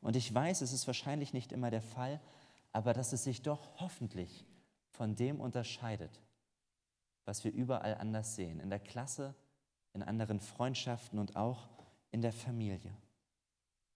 und 0.00 0.16
ich 0.16 0.32
weiß, 0.32 0.60
es 0.60 0.72
ist 0.72 0.86
wahrscheinlich 0.86 1.32
nicht 1.32 1.52
immer 1.52 1.70
der 1.70 1.82
Fall, 1.82 2.20
aber 2.72 2.92
dass 2.92 3.12
es 3.12 3.24
sich 3.24 3.42
doch 3.42 3.80
hoffentlich 3.80 4.46
von 4.90 5.16
dem 5.16 5.40
unterscheidet, 5.40 6.20
was 7.24 7.44
wir 7.44 7.52
überall 7.52 7.96
anders 7.96 8.36
sehen, 8.36 8.60
in 8.60 8.70
der 8.70 8.78
Klasse, 8.78 9.34
in 9.94 10.02
anderen 10.02 10.40
Freundschaften 10.40 11.18
und 11.18 11.36
auch 11.36 11.68
in 12.10 12.22
der 12.22 12.32
Familie. 12.32 12.94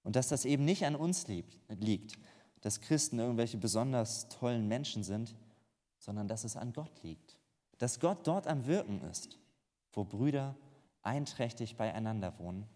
Und 0.02 0.16
dass 0.16 0.28
das 0.28 0.44
eben 0.44 0.64
nicht 0.64 0.84
an 0.84 0.96
uns 0.96 1.28
liegt, 1.28 2.18
dass 2.60 2.80
Christen 2.80 3.18
irgendwelche 3.18 3.56
besonders 3.56 4.28
tollen 4.28 4.66
Menschen 4.66 5.04
sind, 5.04 5.34
sondern 5.98 6.26
dass 6.26 6.44
es 6.44 6.56
an 6.56 6.72
Gott 6.72 7.02
liegt. 7.02 7.38
Dass 7.78 8.00
Gott 8.00 8.26
dort 8.26 8.46
am 8.48 8.66
Wirken 8.66 9.00
ist, 9.02 9.38
wo 9.92 10.04
Brüder 10.04 10.56
einträchtig 11.02 11.76
beieinander 11.76 12.38
wohnen 12.38 12.68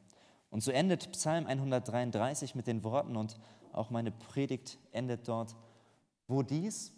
und 0.57 0.63
so 0.63 0.71
endet 0.71 1.13
Psalm 1.13 1.47
133 1.47 2.55
mit 2.55 2.67
den 2.67 2.83
Worten 2.83 3.15
und 3.15 3.39
auch 3.73 3.91
meine 3.91 4.11
Predigt 4.11 4.79
endet 4.91 5.29
dort, 5.29 5.55
wo 6.29 6.43
dies 6.43 6.95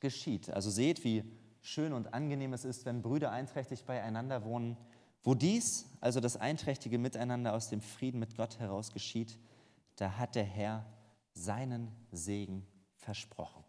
geschieht. 0.00 0.50
Also 0.50 0.70
seht, 0.70 1.04
wie 1.04 1.22
schön 1.60 1.92
und 1.92 2.12
angenehm 2.12 2.52
es 2.52 2.64
ist, 2.64 2.84
wenn 2.84 3.00
Brüder 3.00 3.30
einträchtig 3.30 3.84
beieinander 3.84 4.44
wohnen. 4.44 4.76
Wo 5.22 5.36
dies, 5.36 5.88
also 6.00 6.18
das 6.18 6.36
einträchtige 6.36 6.98
Miteinander 6.98 7.54
aus 7.54 7.68
dem 7.68 7.80
Frieden 7.80 8.18
mit 8.18 8.36
Gott 8.36 8.58
heraus 8.58 8.90
geschieht, 8.90 9.38
da 9.94 10.16
hat 10.18 10.34
der 10.34 10.42
Herr 10.42 10.84
seinen 11.32 11.92
Segen 12.10 12.66
versprochen. 12.96 13.62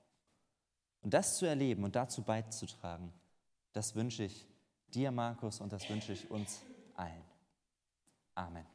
Und 1.03 1.13
das 1.13 1.37
zu 1.37 1.45
erleben 1.45 1.83
und 1.83 1.95
dazu 1.95 2.23
beizutragen, 2.23 3.13
das 3.71 3.93
wünsche 3.93 4.23
ich 4.23 4.47
dir, 4.95 5.11
Markus, 5.11 5.61
und 5.61 5.71
das 5.71 5.87
wünsche 5.91 6.11
ich 6.11 6.31
uns 6.31 6.63
allen. 6.95 7.21
Amen. 8.33 8.65